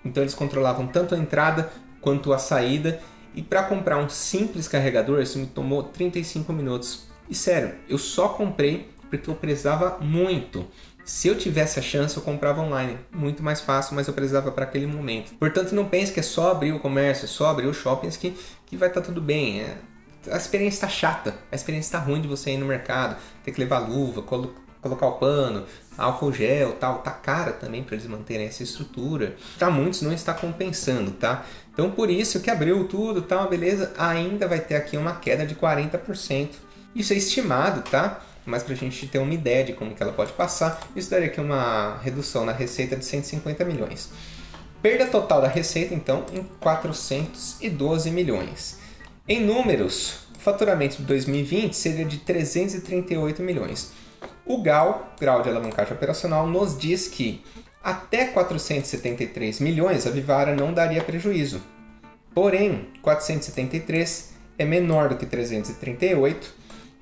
Então 0.03 0.23
eles 0.23 0.34
controlavam 0.34 0.88
tanto 0.88 1.15
a 1.15 1.17
entrada 1.17 1.71
quanto 2.01 2.34
a 2.34 2.38
saída. 2.38 2.99
E 3.36 3.41
para 3.41 3.63
comprar 3.63 3.97
um 3.97 4.10
simples 4.10 4.67
carregador, 4.67 5.21
isso 5.21 5.39
me 5.39 5.47
tomou 5.47 5.84
35 5.84 6.53
minutos. 6.53 7.08
E 7.29 7.34
sério, 7.34 7.75
eu 7.89 7.97
só 7.97 8.29
comprei 8.29 8.91
porque 9.10 9.29
eu 9.29 9.36
precisava 9.36 9.97
muito. 10.01 10.67
Se 11.06 11.27
eu 11.27 11.38
tivesse 11.38 11.79
a 11.79 11.82
chance, 11.82 12.15
eu 12.15 12.23
comprava 12.23 12.62
online. 12.62 12.97
Muito 13.12 13.43
mais 13.43 13.60
fácil, 13.60 13.95
mas 13.95 14.08
eu 14.08 14.13
precisava 14.13 14.51
para 14.51 14.63
aquele 14.63 14.88
momento. 14.88 15.34
Portanto, 15.36 15.75
não 15.75 15.86
pense 15.86 16.13
que 16.13 16.19
é 16.19 16.23
só 16.23 16.51
abrir 16.51 16.71
o 16.71 16.79
comércio, 16.79 17.25
é 17.25 17.27
só 17.27 17.47
abrir 17.47 17.67
os 17.67 17.75
shoppings 17.75 18.15
que, 18.15 18.34
que 18.65 18.77
vai 18.77 18.88
estar 18.88 19.01
tá 19.01 19.08
tudo 19.08 19.19
bem. 19.19 19.62
É, 19.62 19.77
a 20.31 20.38
experiência 20.38 20.77
está 20.77 20.88
chata, 20.88 21.36
a 21.51 21.55
experiência 21.55 21.88
está 21.88 21.99
ruim 21.99 22.21
de 22.21 22.27
você 22.27 22.51
ir 22.51 22.57
no 22.57 22.65
mercado, 22.65 23.15
ter 23.43 23.51
que 23.51 23.59
levar 23.59 23.79
luva, 23.79 24.21
colo 24.21 24.55
colocar 24.81 25.07
o 25.07 25.13
pano, 25.13 25.65
álcool 25.97 26.33
gel, 26.33 26.73
tal, 26.73 26.97
tá 26.97 27.12
cara 27.12 27.53
também 27.53 27.81
para 27.81 27.95
eles 27.95 28.05
manterem 28.05 28.45
essa 28.45 28.63
estrutura. 28.63 29.38
Para 29.57 29.71
muitos 29.71 30.01
não 30.01 30.12
está 30.12 30.33
compensando, 30.33 31.12
tá? 31.12 31.45
Então 31.71 31.89
por 31.89 32.09
isso 32.09 32.41
que 32.41 32.51
abriu 32.51 32.86
tudo, 32.86 33.21
tal, 33.21 33.49
beleza, 33.49 33.93
ainda 33.97 34.45
vai 34.45 34.59
ter 34.59 34.75
aqui 34.75 34.97
uma 34.97 35.15
queda 35.15 35.45
de 35.45 35.55
40%. 35.55 36.49
Isso 36.93 37.13
é 37.13 37.15
estimado, 37.15 37.81
tá? 37.89 38.19
Mas 38.45 38.62
para 38.62 38.73
a 38.73 38.77
gente 38.77 39.07
ter 39.07 39.19
uma 39.19 39.33
ideia 39.33 39.63
de 39.63 39.71
como 39.71 39.95
que 39.95 40.03
ela 40.03 40.12
pode 40.12 40.33
passar, 40.33 40.77
isso 40.93 41.09
daria 41.09 41.27
aqui 41.27 41.39
uma 41.39 41.97
redução 42.03 42.45
na 42.45 42.51
receita 42.51 42.97
de 42.97 43.05
150 43.05 43.63
milhões. 43.63 44.09
Perda 44.81 45.07
total 45.07 45.41
da 45.41 45.47
receita, 45.47 45.93
então, 45.93 46.25
em 46.33 46.43
412 46.59 48.12
milhões. 48.12 48.83
Em 49.25 49.39
números, 49.39 50.27
o 50.36 50.39
faturamento 50.39 50.97
de 50.97 51.03
2020 51.03 51.73
seria 51.73 52.03
de 52.03 52.17
338 52.17 53.41
milhões. 53.41 53.93
O 54.45 54.62
GAL, 54.62 55.15
grau 55.17 55.41
de 55.41 55.47
alavancagem 55.47 55.93
operacional, 55.93 56.45
nos 56.45 56.77
diz 56.77 57.07
que 57.07 57.41
até 57.81 58.25
473 58.25 59.62
milhões 59.62 60.05
a 60.05 60.09
Vivara 60.09 60.53
não 60.53 60.73
daria 60.73 61.01
prejuízo. 61.01 61.62
Porém, 62.36 62.89
473 63.01 64.33
é 64.57 64.65
menor 64.65 65.07
do 65.07 65.15
que 65.15 65.25
338, 65.25 66.53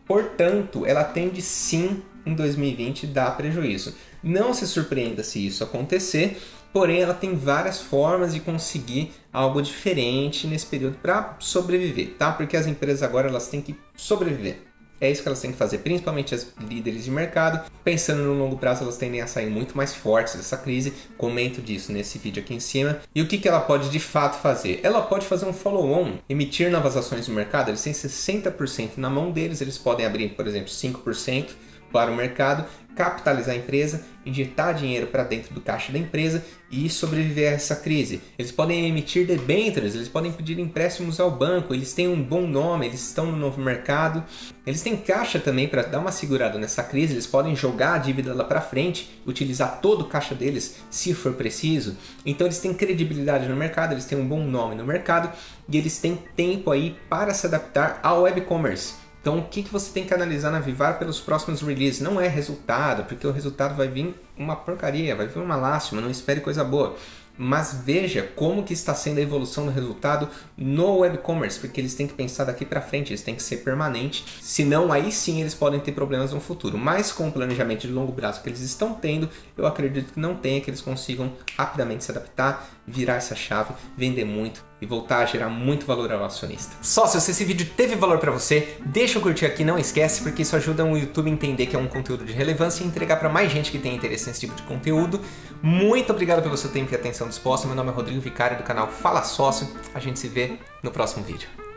portanto, 0.06 0.86
ela 0.86 1.04
tende 1.04 1.42
sim 1.42 2.04
em 2.24 2.36
2020 2.36 3.08
dar 3.08 3.36
prejuízo. 3.36 3.96
Não 4.22 4.54
se 4.54 4.68
surpreenda 4.68 5.24
se 5.24 5.44
isso 5.44 5.64
acontecer, 5.64 6.40
porém 6.74 7.02
ela 7.02 7.14
tem 7.14 7.36
várias 7.36 7.82
formas 7.82 8.34
de 8.34 8.40
conseguir 8.40 9.12
algo 9.32 9.62
diferente 9.62 10.48
nesse 10.48 10.66
período 10.66 10.98
para 11.02 11.36
sobreviver, 11.40 12.16
tá? 12.18 12.32
Porque 12.32 12.58
as 12.58 12.68
empresas 12.68 13.04
agora 13.04 13.28
elas 13.28 13.48
têm 13.48 13.62
que 13.62 13.76
sobreviver. 13.96 14.72
É 15.02 15.10
isso 15.10 15.24
que 15.24 15.28
elas 15.28 15.42
têm 15.42 15.52
que 15.52 15.58
fazer, 15.58 15.80
principalmente 15.80 16.36
as 16.36 16.54
líderes 16.60 17.04
de 17.04 17.10
mercado. 17.10 17.68
Pensando 17.84 18.22
no 18.22 18.36
longo 18.36 18.56
prazo, 18.56 18.84
elas 18.84 18.98
tendem 18.98 19.20
a 19.20 19.26
sair 19.26 19.50
muito 19.50 19.76
mais 19.76 19.96
fortes 19.96 20.36
dessa 20.36 20.56
crise. 20.56 20.94
Comento 21.18 21.60
disso 21.60 21.92
nesse 21.92 22.20
vídeo 22.20 22.44
aqui 22.44 22.54
em 22.54 22.60
cima. 22.60 23.00
E 23.16 23.20
o 23.20 23.28
que, 23.28 23.40
que 23.40 23.48
ela 23.48 23.62
pode 23.62 23.90
de 23.90 24.00
fato 24.00 24.40
fazer? 24.40 24.80
Ela 24.84 25.02
pode 25.02 25.26
fazer 25.26 25.48
um 25.48 25.54
follow-on, 25.54 26.20
emitir 26.30 26.70
novas 26.70 26.96
ações 26.96 27.28
no 27.28 27.34
mercado. 27.34 27.70
Eles 27.70 27.82
têm 27.82 27.94
60% 27.94 28.98
na 28.98 29.10
mão 29.10 29.32
deles, 29.32 29.60
eles 29.60 29.76
podem 29.76 30.06
abrir, 30.06 30.36
por 30.36 30.46
exemplo, 30.46 30.70
5% 30.70 31.48
para 31.92 32.12
o 32.12 32.16
mercado, 32.16 32.66
capitalizar 32.96 33.56
a 33.56 33.58
empresa, 33.58 34.04
injetar 34.26 34.74
dinheiro 34.74 35.08
para 35.08 35.24
dentro 35.24 35.54
do 35.54 35.62
caixa 35.62 35.92
da 35.92 35.98
empresa 35.98 36.44
e 36.70 36.90
sobreviver 36.90 37.52
a 37.52 37.56
essa 37.56 37.76
crise. 37.76 38.22
Eles 38.38 38.52
podem 38.52 38.88
emitir 38.88 39.26
debêntures, 39.26 39.96
eles 39.96 40.08
podem 40.08 40.32
pedir 40.32 40.60
empréstimos 40.60 41.20
ao 41.20 41.32
banco, 41.32 41.74
eles 41.74 41.94
têm 41.94 42.08
um 42.08 42.22
bom 42.22 42.46
nome, 42.46 42.86
eles 42.86 43.02
estão 43.02 43.26
no 43.26 43.38
novo 43.38 43.60
mercado, 43.62 44.24
eles 44.66 44.82
têm 44.82 44.96
caixa 44.96 45.40
também 45.40 45.68
para 45.68 45.82
dar 45.82 46.00
uma 46.00 46.12
segurada 46.12 46.60
nessa 46.60 46.84
crise, 46.84 47.14
eles 47.14 47.28
podem 47.28 47.56
jogar 47.56 47.96
a 47.96 47.98
dívida 47.98 48.34
lá 48.34 48.44
para 48.44 48.62
frente, 48.62 49.10
utilizar 49.26 49.80
todo 49.82 50.02
o 50.02 50.08
caixa 50.08 50.36
deles 50.36 50.78
se 50.90 51.14
for 51.14 51.34
preciso. 51.34 51.98
Então 52.26 52.46
eles 52.46 52.60
têm 52.60 52.74
credibilidade 52.74 53.48
no 53.48 53.56
mercado, 53.56 53.94
eles 53.94 54.06
têm 54.06 54.18
um 54.18 54.28
bom 54.28 54.44
nome 54.44 54.76
no 54.76 54.86
mercado 54.86 55.32
e 55.68 55.78
eles 55.78 55.98
têm 55.98 56.20
tempo 56.36 56.72
aí 56.72 56.96
para 57.10 57.34
se 57.34 57.48
adaptar 57.48 58.00
ao 58.04 58.24
web 58.24 58.42
commerce. 58.42 59.01
Então, 59.22 59.38
o 59.38 59.44
que, 59.44 59.62
que 59.62 59.72
você 59.72 59.92
tem 59.94 60.04
que 60.04 60.14
analisar 60.14 60.50
na 60.50 60.60
Vivar 60.60 60.98
pelos 60.98 61.20
próximos 61.20 61.62
releases? 61.62 62.02
Não 62.02 62.20
é 62.20 62.28
resultado, 62.28 63.04
porque 63.04 63.28
o 63.28 63.32
resultado 63.32 63.76
vai 63.76 63.88
vir 63.88 64.16
uma 64.36 64.56
porcaria, 64.56 65.16
vai 65.16 65.28
vir 65.28 65.38
uma 65.38 65.56
lástima, 65.56 66.02
não 66.02 66.10
espere 66.10 66.42
coisa 66.42 66.64
boa 66.64 66.96
mas 67.38 67.82
veja 67.84 68.22
como 68.36 68.64
que 68.64 68.74
está 68.74 68.94
sendo 68.94 69.18
a 69.18 69.22
evolução 69.22 69.66
do 69.66 69.72
resultado 69.72 70.30
no 70.56 70.98
web 70.98 71.18
commerce, 71.20 71.60
porque 71.60 71.82
eles 71.82 71.96
têm 71.96 72.08
que 72.08 72.14
pensar 72.14 72.46
daqui 72.46 72.66
para 72.66 72.82
frente, 72.82 73.10
eles 73.10 73.24
têm 73.24 73.36
que 73.36 73.42
ser 73.42 73.58
permanente, 73.58 74.24
senão 74.42 74.92
aí 74.92 75.12
sim 75.12 75.42
eles 75.42 75.56
podem 75.56 75.80
ter 75.80 75.92
problemas 75.92 76.34
no 76.34 76.40
futuro. 76.40 76.78
Mas 76.78 77.12
com 77.12 77.28
o 77.28 77.32
planejamento 77.32 77.82
de 77.82 77.94
longo 77.94 78.12
prazo 78.14 78.42
que 78.42 78.50
eles 78.50 78.62
estão 78.62 78.94
tendo, 78.94 79.30
eu 79.58 79.66
acredito 79.66 80.14
que 80.14 80.20
não 80.20 80.36
tenha 80.36 80.62
que 80.62 80.70
eles 80.70 80.82
consigam 80.82 81.34
rapidamente 81.58 82.04
se 82.04 82.12
adaptar, 82.12 82.70
virar 82.88 83.16
essa 83.16 83.36
chave, 83.36 83.74
vender 83.96 84.26
muito 84.26 84.64
e 84.82 84.86
voltar 84.86 85.20
a 85.20 85.26
gerar 85.26 85.50
muito 85.50 85.86
valor 85.86 86.12
ao 86.12 86.24
acionista. 86.24 86.76
Só 86.82 87.06
se 87.06 87.18
esse 87.18 87.46
vídeo 87.46 87.70
teve 87.78 87.96
valor 87.96 88.18
para 88.18 88.32
você, 88.32 88.78
deixa 88.86 89.18
eu 89.18 89.22
curtir 89.22 89.46
aqui, 89.46 89.64
não 89.64 89.78
esquece, 89.78 90.22
porque 90.24 90.42
isso 90.42 90.56
ajuda 90.56 90.84
o 90.84 90.98
YouTube 90.98 91.30
a 91.30 91.34
entender 91.34 91.68
que 91.68 91.76
é 91.76 91.80
um 91.80 91.88
conteúdo 91.88 92.26
de 92.26 92.34
relevância 92.34 92.84
e 92.84 92.88
entregar 92.88 93.18
para 93.18 93.30
mais 93.30 93.52
gente 93.52 93.72
que 93.72 93.78
tem 93.78 93.96
interesse 93.96 94.28
nesse 94.28 94.42
tipo 94.42 94.56
de 94.56 94.64
conteúdo. 94.64 95.22
Muito 95.62 96.12
obrigado 96.12 96.42
pelo 96.42 96.58
seu 96.58 96.72
tempo 96.72 96.92
e 96.92 96.96
atenção 96.96 97.28
disposta. 97.28 97.68
Meu 97.68 97.76
nome 97.76 97.90
é 97.90 97.94
Rodrigo 97.94 98.20
Vicário 98.20 98.58
do 98.58 98.64
canal 98.64 98.88
Fala 98.88 99.24
Sócio. 99.24 99.68
A 99.94 100.00
gente 100.00 100.20
se 100.20 100.28
vê 100.28 100.58
no 100.82 100.90
próximo 100.90 101.24
vídeo. 101.24 101.62